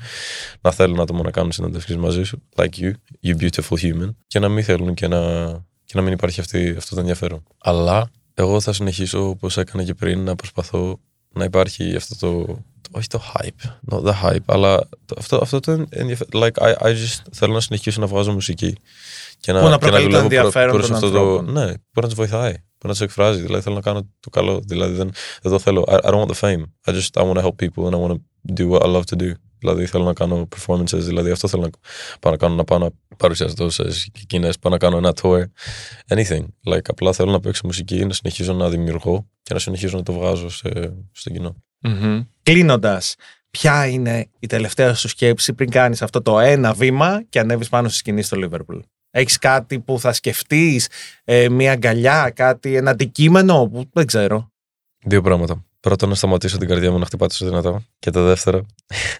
Να 0.60 0.70
θέλουν 0.70 1.00
άτομα 1.00 1.22
να 1.22 1.30
κάνουν 1.30 1.52
συνέντευξει 1.52 1.96
μαζί 1.96 2.22
σου, 2.22 2.42
like 2.56 2.68
you, 2.80 2.92
you 3.24 3.36
beautiful 3.42 3.76
human, 3.82 4.14
και 4.26 4.38
να 4.38 4.48
μην 4.48 4.64
θέλουν 4.64 4.94
και 4.94 5.06
να, 5.08 5.46
και 5.84 5.92
να 5.94 6.02
μην 6.02 6.12
υπάρχει 6.12 6.40
αυτή, 6.40 6.74
αυτό 6.78 6.94
το 6.94 7.00
ενδιαφέρον. 7.00 7.42
Αλλά 7.58 8.10
εγώ 8.34 8.60
θα 8.60 8.72
συνεχίσω 8.72 9.28
όπως 9.28 9.56
έκανα 9.56 9.84
και 9.84 9.94
πριν 9.94 10.24
να 10.24 10.34
προσπαθώ 10.34 11.00
να 11.34 11.44
υπάρχει 11.44 11.96
αυτό 11.96 12.16
το, 12.18 12.44
το- 12.46 12.58
όχι 12.90 13.06
το 13.06 13.22
hype, 13.34 13.70
not 13.94 14.02
the 14.04 14.22
hype, 14.22 14.44
αλλά 14.46 14.78
το, 15.04 15.14
αυτό, 15.18 15.38
αυτό 15.42 15.60
το 15.60 15.86
ενδιαφέρον. 15.88 16.42
Like, 16.42 16.62
I, 16.62 16.74
I 16.86 16.88
just 16.88 17.20
θέλω 17.32 17.52
να 17.52 17.60
συνεχίσω 17.60 18.00
να 18.00 18.06
βγάζω 18.06 18.32
μουσική. 18.32 18.76
Και 19.40 19.52
να, 19.52 19.60
Που 19.60 19.66
να 19.68 19.72
και 19.72 19.78
προκαλεί 19.78 20.04
το 20.04 20.10
δουλεύω 20.10 20.28
προ- 20.28 20.36
ενδιαφέρον 20.36 20.72
προς 20.76 20.86
των 20.86 20.94
αυτό 20.96 21.10
το, 21.10 21.18
ανθρώπων. 21.18 21.52
Ναι, 21.52 21.72
που 21.92 22.00
να 22.00 22.06
τους 22.06 22.14
βοηθάει, 22.14 22.54
που 22.78 22.88
να 22.88 22.94
του 22.94 23.04
εκφράζει. 23.04 23.40
Δηλαδή 23.42 23.62
θέλω 23.62 23.74
να 23.74 23.80
κάνω 23.80 24.08
το 24.20 24.30
καλό. 24.30 24.60
Δηλαδή 24.66 24.94
δεν, 24.94 25.10
δεν 25.42 25.52
το 25.52 25.58
θέλω. 25.58 25.84
I, 25.88 25.94
I 25.94 26.10
don't 26.10 26.26
want 26.26 26.30
the 26.34 26.40
fame. 26.40 26.62
I 26.86 26.92
just 26.92 27.20
I 27.20 27.22
want 27.22 27.38
to 27.38 27.42
help 27.42 27.56
people 27.64 27.86
and 27.86 27.94
I 27.94 27.98
want 27.98 28.12
to 28.12 28.20
do 28.52 28.68
what 28.68 28.82
I 28.82 28.88
love 28.96 29.04
to 29.04 29.16
do. 29.16 29.32
Δηλαδή 29.58 29.86
θέλω 29.86 30.04
να 30.04 30.12
κάνω 30.12 30.48
performances, 30.56 30.98
δηλαδή 30.98 31.30
αυτό 31.30 31.48
θέλω 31.48 31.62
να 31.62 31.70
πάω 32.20 32.32
να 32.32 32.38
κάνω, 32.38 32.54
να 32.54 32.64
πάω 32.64 32.78
να 32.78 32.90
παρουσιάσω 33.16 33.54
τόσες 33.54 34.08
και 34.12 34.20
εκείνες, 34.22 34.58
πάω 34.58 34.72
να 34.72 34.78
κάνω 34.78 34.96
ένα 34.96 35.12
tour, 35.22 35.42
anything. 36.08 36.44
Like, 36.64 36.88
απλά 36.88 37.12
θέλω 37.12 37.30
να 37.30 37.40
παίξω 37.40 37.60
μουσική, 37.64 38.04
να 38.04 38.12
συνεχίζω 38.12 38.52
να 38.52 38.68
δημιουργώ 38.68 39.28
και 39.42 39.54
να 39.54 39.60
συνεχίζω 39.60 39.96
να 39.96 40.02
το 40.02 40.12
βγάζω 40.12 40.48
σε, 40.48 40.70
στο 41.12 41.30
κοινό. 41.30 41.56
Κλείνοντας, 42.42 43.14
ποια 43.50 43.86
είναι 43.86 44.28
η 44.38 44.46
τελευταία 44.46 44.94
σου 44.94 45.08
σκέψη 45.08 45.52
πριν 45.52 45.70
κάνεις 45.70 46.02
αυτό 46.02 46.22
το 46.22 46.38
ένα 46.38 46.72
βήμα 46.72 47.24
και 47.28 47.38
ανέβεις 47.38 47.68
πάνω 47.68 47.88
στη 47.88 47.96
σκηνή 47.96 48.22
στο 48.22 48.36
Λίβερπουλ; 48.36 48.78
Έχεις 49.10 49.38
κάτι 49.38 49.80
που 49.80 50.00
θα 50.00 50.12
σκεφτείς, 50.12 50.88
μια 51.50 51.72
αγκαλιά, 51.72 52.30
κάτι, 52.34 52.74
ένα 52.74 52.90
αντικείμενο 52.90 53.68
που 53.72 53.84
δεν 53.92 54.06
ξέρω. 54.06 54.52
Δύο 55.04 55.22
πράγματα. 55.22 55.64
Πρώτο, 55.80 56.06
να 56.06 56.14
σταματήσω 56.14 56.58
την 56.58 56.68
καρδιά 56.68 56.90
μου 56.90 56.98
να 56.98 57.06
χτυπάει 57.06 57.28
τόσο 57.28 57.44
δυνατά. 57.44 57.82
Και 57.98 58.10
το 58.10 58.24
δεύτερο 58.24 58.66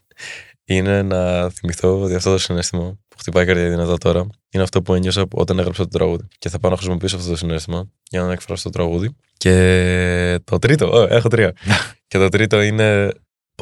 είναι 0.65 1.03
να 1.03 1.51
θυμηθώ 1.51 2.01
ότι 2.01 2.15
αυτό 2.15 2.31
το 2.31 2.39
συνέστημα 2.39 2.99
που 3.09 3.17
χτυπάει 3.19 3.45
η 3.45 3.47
καρδιά 3.47 3.69
δυνατά 3.69 3.99
τώρα 3.99 4.27
είναι 4.51 4.63
αυτό 4.63 4.83
που 4.83 4.95
ένιωσα 4.95 5.25
όταν 5.33 5.59
έγραψα 5.59 5.83
το 5.83 5.89
τραγούδι. 5.89 6.27
Και 6.39 6.49
θα 6.49 6.59
πάω 6.59 6.71
να 6.71 6.77
χρησιμοποιήσω 6.77 7.17
αυτό 7.17 7.31
το 7.31 7.37
συνέστημα 7.37 7.91
για 8.11 8.23
να 8.23 8.33
εκφράσω 8.33 8.63
το 8.63 8.71
τραγούδι. 8.71 9.17
Και 9.37 10.41
το 10.45 10.59
τρίτο, 10.59 10.91
oh, 10.93 11.11
έχω 11.11 11.29
τρία. 11.29 11.53
και 12.09 12.19
το 12.19 12.29
τρίτο 12.29 12.63
είναι. 12.63 13.13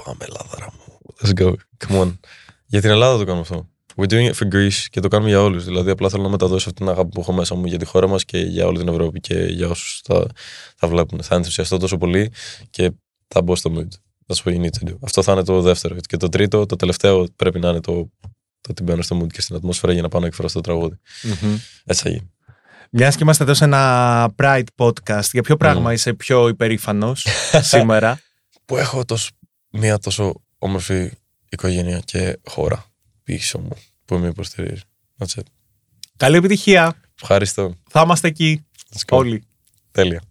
Πάμε, 0.05 0.19
Ελλάδα 0.21 0.73
μου. 0.73 0.99
Let's 1.21 1.43
go. 1.43 1.55
Come 1.87 2.01
on. 2.01 2.19
Για 2.67 2.81
την 2.81 2.91
Ελλάδα 2.91 3.19
το 3.19 3.25
κάνουμε 3.25 3.41
αυτό. 3.41 3.69
We're 3.97 4.07
doing 4.07 4.31
it 4.31 4.35
for 4.35 4.55
Greece 4.55 4.87
και 4.91 5.01
το 5.01 5.09
κάνουμε 5.09 5.29
για 5.29 5.43
όλους. 5.43 5.65
Δηλαδή, 5.65 5.91
απλά 5.91 6.09
θέλω 6.09 6.23
να 6.23 6.29
μεταδώσω 6.29 6.69
αυτή 6.69 6.81
την 6.81 6.91
αγάπη 6.91 7.09
που 7.09 7.21
έχω 7.21 7.33
μέσα 7.33 7.55
μου 7.55 7.67
για 7.67 7.79
τη 7.79 7.85
χώρα 7.85 8.09
μας 8.09 8.25
και 8.25 8.39
για 8.39 8.67
όλη 8.67 8.79
την 8.79 8.89
Ευρώπη 8.89 9.21
και 9.21 9.35
για 9.35 9.69
όσους 9.69 10.01
θα, 10.05 10.27
θα 10.77 10.89
βλέπουν. 10.89 11.23
Θα 11.23 11.35
ενθουσιαστώ 11.35 11.77
τόσο 11.77 11.97
πολύ 11.97 12.33
και 12.71 12.91
θα 13.29 13.43
μπω 13.43 13.57
στο 13.57 13.73
mood. 13.77 13.89
That's 14.27 14.43
what 14.45 14.55
you 14.55 14.61
need 14.61 14.89
to 14.89 14.91
do. 14.91 14.97
Αυτό 15.03 15.23
θα 15.23 15.33
είναι 15.33 15.45
το 15.45 15.61
δεύτερο. 15.61 15.97
Και 16.01 16.17
το 16.17 16.29
τρίτο, 16.29 16.67
το 16.67 16.77
τελευταίο, 16.77 17.27
πρέπει 17.37 17.59
να 17.59 17.69
είναι 17.69 17.81
το, 17.81 18.11
το 18.61 18.71
ότι 18.71 18.83
μπαίνω 18.83 19.03
στο 19.03 19.21
mood 19.23 19.33
και 19.33 19.41
στην 19.41 19.57
ατμόσφαιρα 19.57 19.93
για 19.93 20.03
να 20.03 20.09
πάω 20.09 20.21
να 20.21 20.27
εκφράσω 20.27 20.55
το 20.55 20.61
τραγούδι. 20.61 20.99
Έτσι 21.85 22.03
θα 22.03 22.09
γίνει. 22.09 22.31
Μιας 22.91 23.17
και 23.17 23.23
είμαστε 23.23 23.45
εδώ 23.45 23.55
σε 23.55 23.65
ένα 23.65 24.35
Pride 24.37 24.65
podcast, 24.77 25.29
για 25.33 25.43
ποιο 25.43 25.57
πράγμα 25.57 25.81
Μμμ. 25.81 25.91
είσαι 25.91 26.13
πιο 26.13 26.49
υπερήφανος 26.49 27.27
σήμερα; 27.71 28.21
Που 28.65 28.77
έχω 28.77 29.05
τόσο, 29.05 29.31
μια 29.71 29.99
τόσο 29.99 30.35
όμορφη 30.59 31.11
οικογένεια 31.49 32.03
και 32.05 32.39
χώρα 32.45 32.85
πίσω 33.27 33.59
μου 33.59 33.77
που 34.05 34.19
με 34.19 34.27
υποστηρίζει. 34.29 34.83
That's 35.19 35.39
it. 35.39 35.43
Καλή 36.17 36.37
επιτυχία. 36.37 37.01
Ευχαριστώ. 37.23 37.75
Θα 37.91 38.01
είμαστε 38.01 38.29
εκεί 38.29 38.67
Let's 38.95 39.15
go. 39.15 39.17
όλοι. 39.19 39.43
Τέλεια. 39.91 40.23